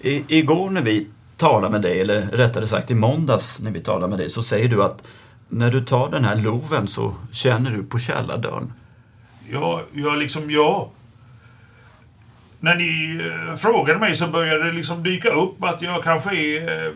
I, 0.00 0.24
igår 0.28 0.70
när 0.70 0.82
vi 0.82 1.06
talade 1.36 1.72
med 1.72 1.82
dig, 1.82 2.00
eller 2.00 2.20
rättare 2.20 2.66
sagt 2.66 2.90
i 2.90 2.94
måndags 2.94 3.60
när 3.60 3.70
vi 3.70 3.80
talade 3.80 4.08
med 4.08 4.18
dig, 4.18 4.30
så 4.30 4.42
säger 4.42 4.68
du 4.68 4.82
att 4.82 5.02
när 5.48 5.70
du 5.70 5.84
tar 5.84 6.10
den 6.10 6.24
här 6.24 6.36
loven 6.36 6.88
så 6.88 7.14
känner 7.32 7.70
du 7.70 7.84
på 7.84 7.98
källardörren. 7.98 8.72
Ja, 9.52 9.82
jag 9.92 10.18
liksom, 10.18 10.50
ja. 10.50 10.90
När 12.60 12.74
ni 12.74 13.20
eh, 13.50 13.56
frågade 13.56 13.98
mig 13.98 14.16
så 14.16 14.26
började 14.26 14.64
det 14.64 14.72
liksom 14.72 15.02
dyka 15.02 15.28
upp 15.28 15.64
att 15.64 15.82
jag 15.82 16.04
kanske 16.04 16.36
är... 16.36 16.86
Eh, 16.86 16.92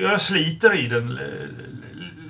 jag 0.00 0.20
sliter 0.20 0.78
i 0.84 0.86
den 0.86 1.10
eh, 1.10 1.48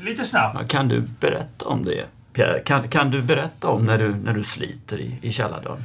lite 0.04 0.24
snabbt. 0.24 0.68
Kan 0.68 0.88
du 0.88 1.00
berätta 1.20 1.64
om 1.64 1.84
det, 1.84 2.04
Pierre? 2.32 2.60
Kan, 2.60 2.88
kan 2.88 3.10
du 3.10 3.22
berätta 3.22 3.68
om 3.68 3.84
när 3.84 3.98
du, 3.98 4.14
när 4.14 4.34
du 4.34 4.44
sliter 4.44 5.00
i, 5.00 5.18
i 5.22 5.32
källardörren? 5.32 5.82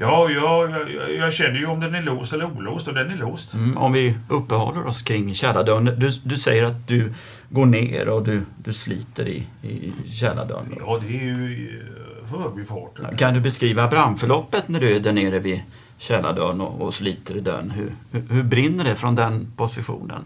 Ja, 0.00 0.30
ja 0.30 0.68
jag, 0.68 1.14
jag 1.14 1.32
känner 1.32 1.58
ju 1.58 1.66
om 1.66 1.80
den 1.80 1.94
är 1.94 2.02
låst 2.02 2.32
eller 2.32 2.44
olåst 2.44 2.88
och 2.88 2.94
den 2.94 3.10
är 3.10 3.16
låst. 3.16 3.54
Mm, 3.54 3.78
om 3.78 3.92
vi 3.92 4.16
uppehåller 4.28 4.86
oss 4.86 5.02
kring 5.02 5.34
källardörren. 5.34 5.84
Du, 5.84 6.10
du 6.24 6.36
säger 6.36 6.62
att 6.62 6.88
du 6.88 7.12
går 7.48 7.66
ner 7.66 8.08
och 8.08 8.24
du, 8.24 8.42
du 8.64 8.72
sliter 8.72 9.28
i, 9.28 9.46
i 9.62 9.92
källardörren. 10.12 10.74
Ja, 10.78 10.98
det 11.02 11.18
är 11.18 11.24
ju 11.24 11.52
i 11.52 11.82
förbifarten. 12.30 13.16
Kan 13.16 13.34
du 13.34 13.40
beskriva 13.40 13.88
brandförloppet 13.88 14.68
när 14.68 14.80
du 14.80 14.96
är 14.96 15.00
där 15.00 15.12
nere 15.12 15.38
vid 15.38 15.62
källardörren 15.98 16.60
och, 16.60 16.80
och 16.80 16.94
sliter 16.94 17.36
i 17.36 17.40
dörren? 17.40 17.70
Hur, 17.70 17.92
hur, 18.10 18.22
hur 18.30 18.42
brinner 18.42 18.84
det 18.84 18.94
från 18.94 19.14
den 19.14 19.52
positionen? 19.56 20.24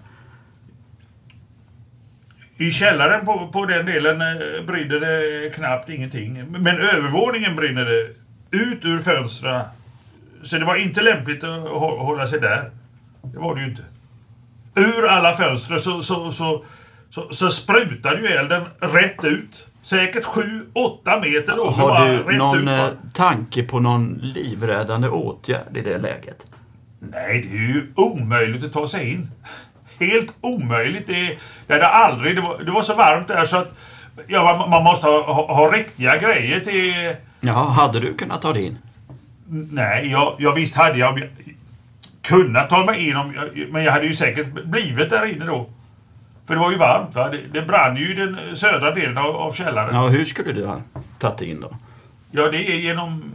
I 2.62 2.72
källaren 2.72 3.24
på, 3.24 3.48
på 3.52 3.66
den 3.66 3.86
delen 3.86 4.20
eh, 4.20 4.64
brinner 4.66 5.00
det 5.00 5.50
knappt 5.54 5.88
ingenting. 5.88 6.44
Men 6.50 6.76
övervåningen 6.78 7.56
brinner 7.56 7.84
det 7.84 8.00
ut 8.56 8.84
ur 8.84 9.00
fönstren. 9.00 9.64
Så 10.42 10.58
det 10.58 10.64
var 10.64 10.76
inte 10.76 11.02
lämpligt 11.02 11.44
att 11.44 11.68
hålla 11.78 12.26
sig 12.26 12.40
där. 12.40 12.70
Det 13.22 13.38
var 13.38 13.54
det 13.54 13.60
ju 13.60 13.68
inte. 13.68 13.82
Ur 14.74 15.06
alla 15.08 15.36
fönster 15.36 15.78
så, 15.78 16.02
så, 16.02 16.32
så, 16.32 16.64
så, 17.10 17.28
så 17.30 17.50
sprutade 17.50 18.20
ju 18.20 18.26
elden 18.26 18.62
rätt 18.80 19.24
ut. 19.24 19.66
Säkert 19.82 20.24
7-8 20.24 21.20
meter 21.20 21.56
då. 21.56 21.70
Har 21.70 22.24
du 22.28 22.36
någon 22.36 22.68
ut. 22.68 22.78
Eh, 22.78 22.88
tanke 23.14 23.62
på 23.62 23.80
någon 23.80 24.18
livräddande 24.22 25.08
åtgärd 25.08 25.76
i 25.76 25.80
det 25.80 25.98
läget? 25.98 26.46
Nej, 26.98 27.48
det 27.50 27.56
är 27.56 27.74
ju 27.74 27.86
omöjligt 27.96 28.64
att 28.64 28.72
ta 28.72 28.88
sig 28.88 29.12
in. 29.12 29.30
Helt 30.06 30.34
omöjligt. 30.40 31.06
Det, 31.06 31.38
det 31.66 31.72
hade 31.72 31.88
aldrig... 31.88 32.36
Det 32.36 32.42
var, 32.42 32.64
det 32.64 32.70
var 32.70 32.82
så 32.82 32.94
varmt 32.94 33.28
där 33.28 33.44
så 33.44 33.56
att 33.56 33.74
ja, 34.26 34.56
man, 34.58 34.70
man 34.70 34.84
måste 34.84 35.06
ha, 35.06 35.32
ha, 35.32 35.54
ha 35.54 35.72
riktiga 35.72 36.16
grejer 36.16 36.60
till... 36.60 37.16
Ja, 37.40 37.52
hade 37.52 38.00
du 38.00 38.14
kunnat 38.14 38.42
ta 38.42 38.52
dig 38.52 38.64
in? 38.64 38.78
Nej, 39.70 40.10
jag, 40.10 40.34
jag 40.38 40.54
visst 40.54 40.74
hade 40.74 40.98
jag 40.98 41.22
kunnat 42.22 42.70
ta 42.70 42.84
mig 42.84 43.08
in, 43.08 43.16
om, 43.16 43.34
men 43.70 43.84
jag 43.84 43.92
hade 43.92 44.06
ju 44.06 44.14
säkert 44.14 44.64
blivit 44.64 45.10
där 45.10 45.32
inne 45.32 45.44
då. 45.44 45.70
För 46.46 46.54
det 46.54 46.60
var 46.60 46.70
ju 46.70 46.78
varmt 46.78 47.14
va? 47.14 47.28
Det, 47.28 47.60
det 47.60 47.66
brann 47.66 47.96
ju 47.96 48.10
i 48.10 48.14
den 48.14 48.56
södra 48.56 48.90
delen 48.90 49.18
av, 49.18 49.36
av 49.36 49.52
källaren. 49.52 49.94
Ja, 49.94 50.08
hur 50.08 50.24
skulle 50.24 50.52
du 50.52 50.66
ha 50.66 50.80
tagit 51.18 51.40
in 51.40 51.60
då? 51.60 51.76
Ja, 52.30 52.48
det 52.48 52.72
är 52.72 52.76
genom... 52.76 53.34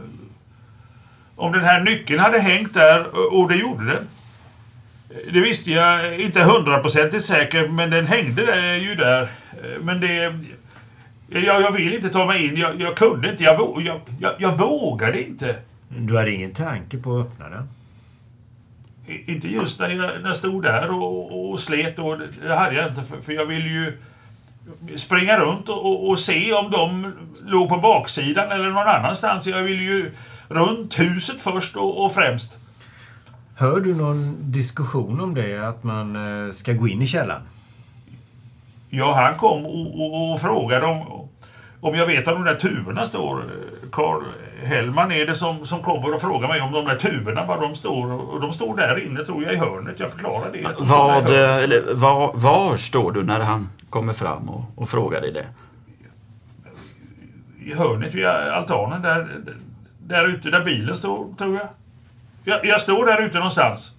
Om 1.36 1.52
den 1.52 1.64
här 1.64 1.80
nyckeln 1.80 2.20
hade 2.20 2.38
hängt 2.38 2.74
där, 2.74 3.06
och 3.34 3.48
det 3.48 3.56
gjorde 3.56 3.86
den. 3.86 4.08
Det 5.08 5.40
visste 5.40 5.70
jag 5.70 6.20
inte 6.20 6.42
hundraprocentigt 6.42 7.24
säkert, 7.24 7.70
men 7.70 7.90
den 7.90 8.06
hängde 8.06 8.46
där, 8.46 8.74
ju 8.74 8.94
där. 8.94 9.28
Men 9.80 10.00
det... 10.00 10.34
Jag, 11.30 11.62
jag 11.62 11.72
vill 11.72 11.94
inte 11.94 12.08
ta 12.08 12.26
mig 12.26 12.46
in. 12.46 12.56
Jag, 12.56 12.80
jag 12.80 12.96
kunde 12.96 13.30
inte. 13.30 13.44
Jag, 13.44 13.82
jag, 13.84 14.00
jag, 14.20 14.32
jag 14.38 14.58
vågade 14.58 15.22
inte. 15.22 15.56
Du 15.88 16.16
hade 16.16 16.30
ingen 16.30 16.54
tanke 16.54 16.98
på 16.98 17.18
att 17.18 17.26
öppna 17.26 17.48
den? 17.48 17.68
Inte 19.26 19.48
just 19.48 19.78
när 19.78 19.88
jag, 19.88 20.22
när 20.22 20.28
jag 20.28 20.36
stod 20.36 20.62
där 20.62 20.90
och, 20.90 21.50
och 21.50 21.60
slet. 21.60 21.96
Då. 21.96 22.20
Det 22.42 22.54
hade 22.54 22.76
jag 22.76 22.88
inte. 22.88 23.04
För, 23.04 23.20
för 23.22 23.32
jag 23.32 23.46
ville 23.46 23.68
ju 23.68 23.98
springa 24.96 25.38
runt 25.38 25.68
och, 25.68 25.86
och, 25.86 26.08
och, 26.08 26.18
se 26.18 26.52
om 26.52 26.70
de 26.70 27.12
låg 27.46 27.68
på 27.68 27.76
baksidan 27.76 28.52
eller 28.52 28.70
någon 28.70 28.88
annanstans. 28.88 29.46
Jag 29.46 29.62
ville 29.62 29.82
ju 29.82 30.10
runt 30.48 30.98
huset 30.98 31.42
först 31.42 31.76
och, 31.76 32.04
och 32.04 32.14
främst. 32.14 32.56
Hör 33.60 33.80
du 33.80 33.94
någon 33.94 34.36
diskussion 34.40 35.20
om 35.20 35.34
det, 35.34 35.68
att 35.68 35.84
man 35.84 36.16
eh, 36.46 36.52
ska 36.52 36.72
gå 36.72 36.88
in 36.88 37.02
i 37.02 37.06
källaren? 37.06 37.42
Ja, 38.88 39.14
han 39.14 39.38
kom 39.38 39.66
och, 39.66 40.00
och, 40.00 40.32
och 40.32 40.40
frågade 40.40 40.86
om, 40.86 41.28
om 41.80 41.94
jag 41.94 42.06
vet 42.06 42.26
var 42.26 42.34
de 42.34 42.44
där 42.44 42.54
tuberna 42.54 43.06
står. 43.06 43.44
Karl 43.92 44.22
Hellman 44.62 45.12
är 45.12 45.26
det 45.26 45.34
som, 45.34 45.66
som 45.66 45.82
kommer 45.82 46.14
och 46.14 46.20
frågar 46.20 46.48
mig 46.48 46.60
om 46.60 46.72
de 46.72 46.84
där 46.84 46.96
tuberna, 46.96 47.46
var 47.46 47.60
de 47.60 47.74
står. 47.74 48.32
Och 48.34 48.40
de 48.40 48.52
står 48.52 48.76
där 48.76 49.06
inne, 49.06 49.24
tror 49.24 49.42
jag, 49.42 49.52
i 49.52 49.56
hörnet. 49.56 50.00
Jag 50.00 50.10
förklarar 50.10 50.52
det. 50.52 50.76
Vad, 50.78 51.26
eller, 51.62 51.94
var, 51.94 52.32
var 52.34 52.76
står 52.76 53.12
du 53.12 53.22
när 53.22 53.40
han 53.40 53.68
kommer 53.90 54.12
fram 54.12 54.48
och, 54.48 54.64
och 54.74 54.88
frågar 54.88 55.20
dig 55.20 55.32
det? 55.32 55.46
I 57.58 57.74
hörnet 57.74 58.14
vid 58.14 58.26
altanen, 58.26 59.02
där, 59.02 59.40
där 59.98 60.28
ute 60.28 60.50
där 60.50 60.64
bilen 60.64 60.96
står, 60.96 61.34
tror 61.38 61.56
jag. 61.56 61.68
Jag, 62.44 62.64
jag 62.64 62.80
står 62.80 63.06
där 63.06 63.22
ute 63.26 63.36
någonstans. 63.38 63.92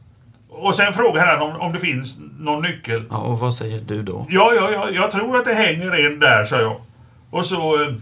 Och 0.49 0.75
sen 0.75 0.93
frågar 0.93 1.25
han 1.25 1.49
om, 1.49 1.61
om 1.61 1.73
det 1.73 1.79
finns 1.79 2.15
någon 2.39 2.61
nyckel. 2.61 3.05
Ja, 3.09 3.17
och 3.17 3.39
vad 3.39 3.53
säger 3.53 3.81
du 3.81 4.03
då? 4.03 4.25
Ja, 4.29 4.53
ja, 4.55 4.71
ja 4.71 4.89
jag 4.89 5.11
tror 5.11 5.37
att 5.37 5.45
det 5.45 5.53
hänger 5.53 6.05
en 6.05 6.19
där, 6.19 6.45
sa 6.45 6.61
jag. 6.61 6.81
Och 7.29 7.45
så 7.45 7.83
eh, 7.83 7.95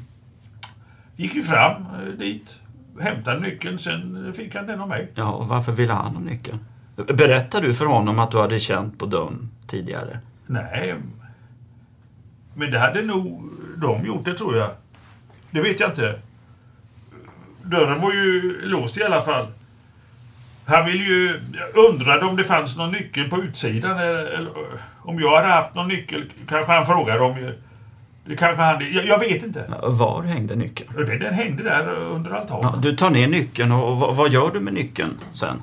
gick 1.16 1.36
vi 1.36 1.44
fram 1.44 1.82
eh, 1.82 2.20
dit, 2.20 2.56
hämtade 3.00 3.40
nyckeln, 3.40 3.80
sen 3.80 4.34
fick 4.36 4.56
han 4.56 4.68
den 4.68 4.82
av 4.82 4.88
mig. 4.88 5.12
Ja, 5.16 5.32
och 5.32 5.48
varför 5.48 5.72
ville 5.72 5.94
han 5.94 6.16
ha 6.16 6.22
nyckeln? 6.22 6.60
Berättade 6.96 7.68
du 7.68 7.74
för 7.74 7.86
honom 7.86 8.20
att 8.20 8.32
du 8.32 8.38
hade 8.38 8.60
känt 8.60 9.00
på 9.00 9.06
dörren 9.06 9.50
tidigare? 9.68 10.20
Nej, 10.46 10.96
men 12.54 12.72
det 12.72 12.80
hade 12.80 13.02
nog 13.02 13.50
de 13.78 14.06
gjort, 14.06 14.26
det 14.26 14.34
tror 14.34 14.58
jag. 14.58 14.70
Det 15.52 15.62
vet 15.62 15.80
jag 15.80 15.90
inte. 15.90 16.20
Dörren 17.64 18.02
var 18.02 18.12
ju 18.12 18.62
låst 18.64 18.98
i 18.98 19.04
alla 19.04 19.22
fall. 19.22 19.48
Han 20.68 20.86
ville 20.86 21.04
ju, 21.04 21.40
undrade 21.90 22.26
om 22.26 22.36
det 22.36 22.44
fanns 22.44 22.78
någon 22.78 22.92
nyckel 22.92 23.30
på 23.30 23.38
utsidan. 23.38 24.00
Eller, 24.00 24.24
eller, 24.24 24.52
om 25.02 25.20
jag 25.20 25.36
hade 25.36 25.48
haft 25.48 25.76
någon 25.76 25.88
nyckel, 25.88 26.32
kanske 26.50 26.72
han 26.72 26.86
frågade 26.86 27.20
om. 27.20 27.52
Det 28.26 28.36
kanske 28.36 28.64
han, 28.64 28.94
jag, 28.94 29.06
jag 29.06 29.20
vet 29.20 29.44
inte. 29.44 29.66
Var 29.84 30.24
hängde 30.24 30.56
nyckeln? 30.56 30.90
Den, 30.96 31.20
den 31.20 31.34
hängde 31.34 31.64
där 31.64 31.90
under 31.90 32.32
altanen. 32.32 32.72
Ja, 32.74 32.80
du 32.82 32.96
tar 32.96 33.10
ner 33.10 33.28
nyckeln 33.28 33.72
och 33.72 33.98
vad, 33.98 34.16
vad, 34.16 34.32
gör 34.32 34.52
du 34.54 34.60
med 34.60 34.74
nyckeln 34.74 35.20
sen? 35.34 35.62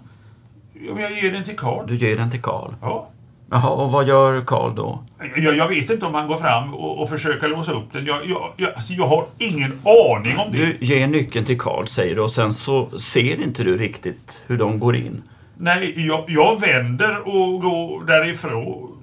Ja, 0.72 1.00
jag 1.00 1.12
ger 1.12 1.32
den 1.32 1.44
till 1.44 1.56
Karl. 1.56 1.86
Du 1.86 1.96
ger 1.96 2.16
den 2.16 2.30
till 2.30 2.42
Karl? 2.42 2.72
Ja. 2.80 3.08
Jaha, 3.54 3.70
och 3.70 3.90
vad 3.90 4.08
gör 4.08 4.40
Karl 4.40 4.74
då? 4.74 5.02
Jag, 5.36 5.56
jag, 5.56 5.68
vet 5.68 5.90
inte 5.90 6.06
om 6.06 6.14
han 6.14 6.28
går 6.28 6.36
fram 6.36 6.74
och, 6.74 7.02
och 7.02 7.08
försöker 7.08 7.48
låsa 7.48 7.72
upp 7.72 7.92
den. 7.92 8.06
Jag, 8.06 8.26
jag, 8.26 8.52
jag, 8.56 8.74
alltså 8.74 8.92
jag 8.92 9.06
har 9.06 9.26
ingen 9.38 9.72
aning 9.84 10.38
om 10.38 10.52
det. 10.52 10.58
Du 10.58 10.76
ger 10.80 11.06
nyckeln 11.06 11.44
till 11.44 11.58
Karl 11.58 11.86
säger 11.86 12.14
du 12.14 12.20
och 12.20 12.30
sen 12.30 12.54
så 12.54 12.98
ser 12.98 13.42
inte 13.42 13.64
du 13.64 13.76
riktigt 13.76 14.42
hur 14.46 14.58
de 14.58 14.78
går 14.78 14.96
in. 14.96 15.22
Nej, 15.56 16.06
jag, 16.06 16.24
jag 16.28 16.60
vänder 16.60 17.20
och 17.20 17.60
går 17.60 18.04
därifrån. 18.06 19.02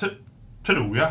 T 0.00 0.06
tror 0.66 0.96
jag. 0.96 1.10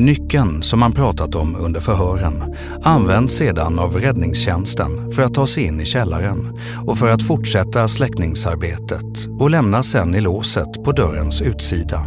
Nyckeln 0.00 0.62
som 0.62 0.80
man 0.80 0.92
pratat 0.92 1.34
om 1.34 1.56
under 1.56 1.80
förhören 1.80 2.54
används 2.82 3.34
sedan 3.34 3.78
av 3.78 3.96
räddningstjänsten 3.96 5.12
för 5.12 5.22
att 5.22 5.34
ta 5.34 5.46
sig 5.46 5.62
in 5.62 5.80
i 5.80 5.84
källaren 5.84 6.58
och 6.86 6.98
för 6.98 7.10
att 7.10 7.26
fortsätta 7.26 7.88
släckningsarbetet 7.88 9.28
och 9.38 9.50
lämnas 9.50 9.86
sen 9.86 10.14
i 10.14 10.20
låset 10.20 10.84
på 10.84 10.92
dörrens 10.92 11.42
utsida. 11.42 12.04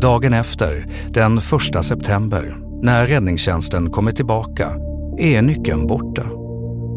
Dagen 0.00 0.32
efter, 0.32 0.86
den 1.10 1.38
1 1.38 1.84
september, 1.84 2.56
när 2.82 3.06
räddningstjänsten 3.06 3.90
kommer 3.90 4.12
tillbaka, 4.12 4.70
är 5.18 5.42
nyckeln 5.42 5.86
borta. 5.86 6.26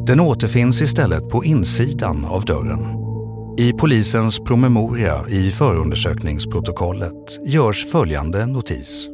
Den 0.07 0.19
återfinns 0.19 0.81
istället 0.81 1.29
på 1.29 1.45
insidan 1.45 2.25
av 2.25 2.45
dörren. 2.45 2.85
I 3.57 3.73
polisens 3.73 4.39
promemoria 4.39 5.27
i 5.27 5.51
förundersökningsprotokollet 5.51 7.39
görs 7.45 7.91
följande 7.91 8.45
notis. 8.45 9.09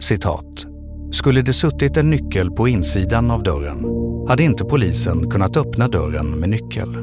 Citat. 0.00 0.66
Skulle 1.12 1.42
det 1.42 1.52
suttit 1.52 1.96
en 1.96 2.10
nyckel 2.10 2.50
på 2.50 2.68
insidan 2.68 3.30
av 3.30 3.42
dörren 3.42 3.84
hade 4.28 4.44
inte 4.44 4.64
polisen 4.64 5.30
kunnat 5.30 5.56
öppna 5.56 5.88
dörren 5.88 6.26
med 6.26 6.48
nyckel. 6.48 6.96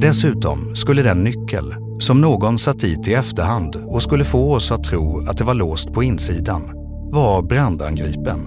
Dessutom 0.00 0.76
skulle 0.76 1.02
den 1.02 1.24
nyckel 1.24 1.74
som 1.98 2.20
någon 2.20 2.58
satt 2.58 2.78
dit 2.78 3.08
i 3.08 3.14
efterhand 3.14 3.76
och 3.76 4.02
skulle 4.02 4.24
få 4.24 4.54
oss 4.54 4.72
att 4.72 4.84
tro 4.84 5.18
att 5.18 5.38
det 5.38 5.44
var 5.44 5.54
låst 5.54 5.92
på 5.92 6.02
insidan 6.02 6.62
var 7.12 7.42
brandangripen. 7.42 8.40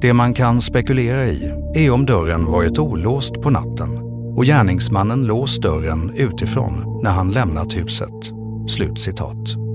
Det 0.00 0.12
man 0.12 0.34
kan 0.34 0.60
spekulera 0.60 1.26
i 1.26 1.52
är 1.74 1.90
om 1.90 2.06
dörren 2.06 2.44
varit 2.44 2.78
olåst 2.78 3.42
på 3.42 3.50
natten 3.50 3.88
och 4.36 4.44
gärningsmannen 4.44 5.26
låst 5.26 5.62
dörren 5.62 6.12
utifrån 6.16 7.00
när 7.02 7.10
han 7.10 7.30
lämnat 7.30 7.76
huset. 7.76 8.32
Slutcitat. 8.68 9.65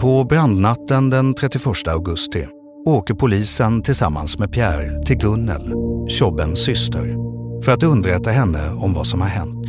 På 0.00 0.24
brandnatten 0.24 1.10
den 1.10 1.34
31 1.34 1.64
augusti 1.88 2.46
åker 2.86 3.14
polisen 3.14 3.82
tillsammans 3.82 4.38
med 4.38 4.52
Pierre 4.52 5.04
till 5.04 5.16
Gunnel, 5.16 5.72
Tjobbens 6.08 6.58
syster, 6.58 7.16
för 7.64 7.72
att 7.72 7.82
underrätta 7.82 8.30
henne 8.30 8.70
om 8.70 8.94
vad 8.94 9.06
som 9.06 9.20
har 9.20 9.28
hänt. 9.28 9.66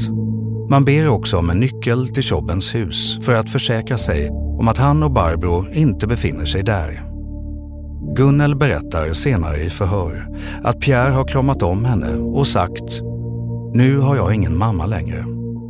Man 0.70 0.86
ber 0.86 1.08
också 1.08 1.38
om 1.38 1.50
en 1.50 1.60
nyckel 1.60 2.08
till 2.08 2.24
Tjobbens 2.24 2.76
hus 2.76 3.26
för 3.26 3.34
att 3.34 3.50
försäkra 3.50 3.98
sig 3.98 4.30
om 4.60 4.68
att 4.68 4.78
han 4.78 5.04
och 5.04 5.12
Barbro 5.12 5.66
inte 5.74 6.08
befinner 6.08 6.46
sig 6.46 6.64
där. 6.64 7.02
Gunnel 8.16 8.56
berättar 8.56 9.14
senare 9.14 9.58
i 9.58 9.70
förhör 9.70 10.28
att 10.64 10.80
Pierre 10.80 11.12
har 11.12 11.28
kramat 11.28 11.64
om 11.64 11.86
henne 11.86 12.14
och 12.16 12.48
sagt 12.48 13.02
“Nu 13.74 13.98
har 13.98 14.16
jag 14.16 14.34
ingen 14.34 14.58
mamma 14.58 14.86
längre 14.86 15.26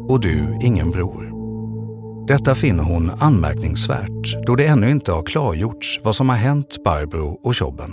och 0.07 0.19
du 0.19 0.57
ingen 0.61 0.91
bror”. 0.91 1.40
Detta 2.31 2.55
finner 2.55 2.83
hon 2.83 3.11
anmärkningsvärt 3.19 4.45
då 4.45 4.55
det 4.55 4.65
ännu 4.65 4.89
inte 4.89 5.11
har 5.11 5.23
klargjorts 5.23 5.99
vad 6.03 6.15
som 6.15 6.29
har 6.29 6.35
hänt 6.35 6.83
Barbro 6.83 7.39
och 7.43 7.57
Chobben. 7.57 7.91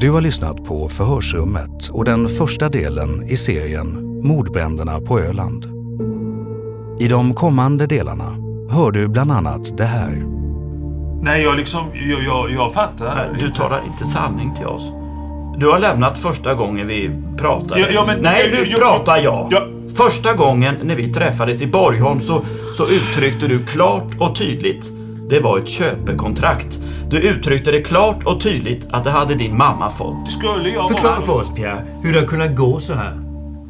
Du 0.00 0.10
har 0.10 0.20
lyssnat 0.20 0.64
på 0.64 0.88
Förhörsrummet 0.88 1.88
och 1.92 2.04
den 2.04 2.28
första 2.28 2.68
delen 2.68 3.22
i 3.22 3.36
serien 3.36 4.20
Mordbränderna 4.22 5.00
på 5.00 5.20
Öland. 5.20 5.64
I 7.00 7.08
de 7.08 7.34
kommande 7.34 7.86
delarna 7.86 8.36
hör 8.70 8.90
du 8.90 9.08
bland 9.08 9.32
annat 9.32 9.76
det 9.76 9.84
här. 9.84 10.24
Nej, 11.22 11.42
jag 11.42 11.56
liksom... 11.56 11.86
Jag, 11.92 12.22
jag, 12.22 12.50
jag 12.50 12.72
fattar. 12.72 13.36
Du 13.40 13.52
talar 13.52 13.80
inte 13.86 14.06
sanning 14.06 14.54
till 14.54 14.66
oss. 14.66 15.01
Du 15.56 15.66
har 15.70 15.78
lämnat 15.78 16.18
första 16.18 16.54
gången 16.54 16.86
vi 16.86 17.10
pratade. 17.38 17.80
Ja, 17.80 17.86
ja, 17.90 18.04
men- 18.06 18.20
Nej, 18.20 18.50
ja, 18.52 18.58
nu 18.60 18.66
ja, 18.70 18.78
pratar 18.78 19.16
jag. 19.16 19.52
Första 19.96 20.32
gången 20.32 20.74
när 20.82 20.94
vi 20.96 21.12
träffades 21.12 21.62
i 21.62 21.66
Borgholm 21.66 22.20
så, 22.20 22.42
så 22.76 22.84
uttryckte 22.84 23.48
du 23.48 23.64
klart 23.66 24.06
och 24.18 24.36
tydligt 24.36 24.92
det 25.30 25.40
var 25.40 25.58
ett 25.58 25.68
köpekontrakt. 25.68 26.78
Du 27.10 27.16
uttryckte 27.20 27.70
det 27.70 27.82
klart 27.82 28.24
och 28.24 28.40
tydligt 28.40 28.86
att 28.90 29.04
det 29.04 29.10
hade 29.10 29.34
din 29.34 29.56
mamma 29.56 29.90
fått. 29.90 30.30
Skulle 30.30 30.68
jag 30.68 30.88
Förklara 30.88 31.20
för 31.20 31.32
oss 31.32 31.54
Pierre, 31.54 31.82
hur 32.02 32.12
det 32.12 32.18
har 32.20 32.26
kunnat 32.26 32.56
gå 32.56 32.78
så 32.80 32.94
här. 32.94 33.12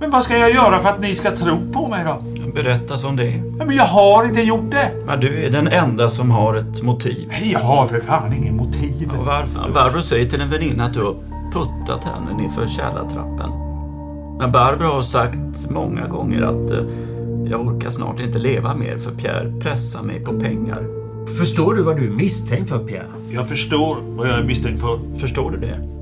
Men 0.01 0.11
vad 0.11 0.23
ska 0.25 0.37
jag 0.39 0.55
göra 0.55 0.81
för 0.81 0.89
att 0.89 1.01
ni 1.01 1.15
ska 1.15 1.31
tro 1.37 1.59
på 1.73 1.89
mig 1.89 2.05
då? 2.05 2.23
Berätta 2.55 2.99
som 2.99 3.17
det 3.17 3.23
är. 3.23 3.43
Ja, 3.59 3.65
men 3.65 3.77
jag 3.77 3.85
har 3.85 4.25
inte 4.25 4.41
gjort 4.41 4.71
det. 4.71 4.91
Men 5.07 5.21
du 5.21 5.45
är 5.45 5.51
den 5.51 5.69
enda 5.69 6.09
som 6.09 6.31
har 6.31 6.55
ett 6.55 6.83
motiv. 6.83 7.29
Nej, 7.29 7.53
jag 7.53 7.61
har 7.61 7.87
för 7.87 8.01
fan 8.01 8.33
ingen 8.33 8.57
motiv. 8.57 9.11
Och 9.19 9.27
varför? 9.27 9.71
Barbro 9.75 10.03
säger 10.03 10.31
till 10.31 10.41
en 10.41 10.51
väninna 10.51 10.85
att 10.85 10.95
du 10.95 11.01
har 11.03 11.15
puttat 11.53 12.05
henne 12.05 12.43
nerför 12.43 12.67
källartrappen. 12.67 13.51
Men 14.39 14.53
Barbro 14.53 14.87
har 14.87 15.03
sagt 15.03 15.71
många 15.71 16.07
gånger 16.07 16.43
att 16.43 16.71
eh, 16.71 16.85
jag 17.47 17.61
orkar 17.67 17.91
snart 17.91 18.21
inte 18.21 18.39
leva 18.39 18.75
mer 18.77 18.99
för 18.99 19.11
Pierre 19.15 19.61
pressar 19.61 20.03
mig 20.03 20.25
på 20.25 20.41
pengar. 20.41 20.87
Förstår 21.39 21.75
du 21.75 21.83
vad 21.83 21.97
du 21.97 22.07
är 22.07 22.11
misstänkt 22.11 22.69
för 22.69 22.79
Pierre? 22.79 23.07
Jag 23.31 23.49
förstår 23.49 23.97
vad 24.03 24.29
jag 24.29 24.39
är 24.39 24.45
misstänkt 24.45 24.81
för. 24.81 25.17
Förstår 25.17 25.51
du 25.51 25.59
det? 25.59 26.02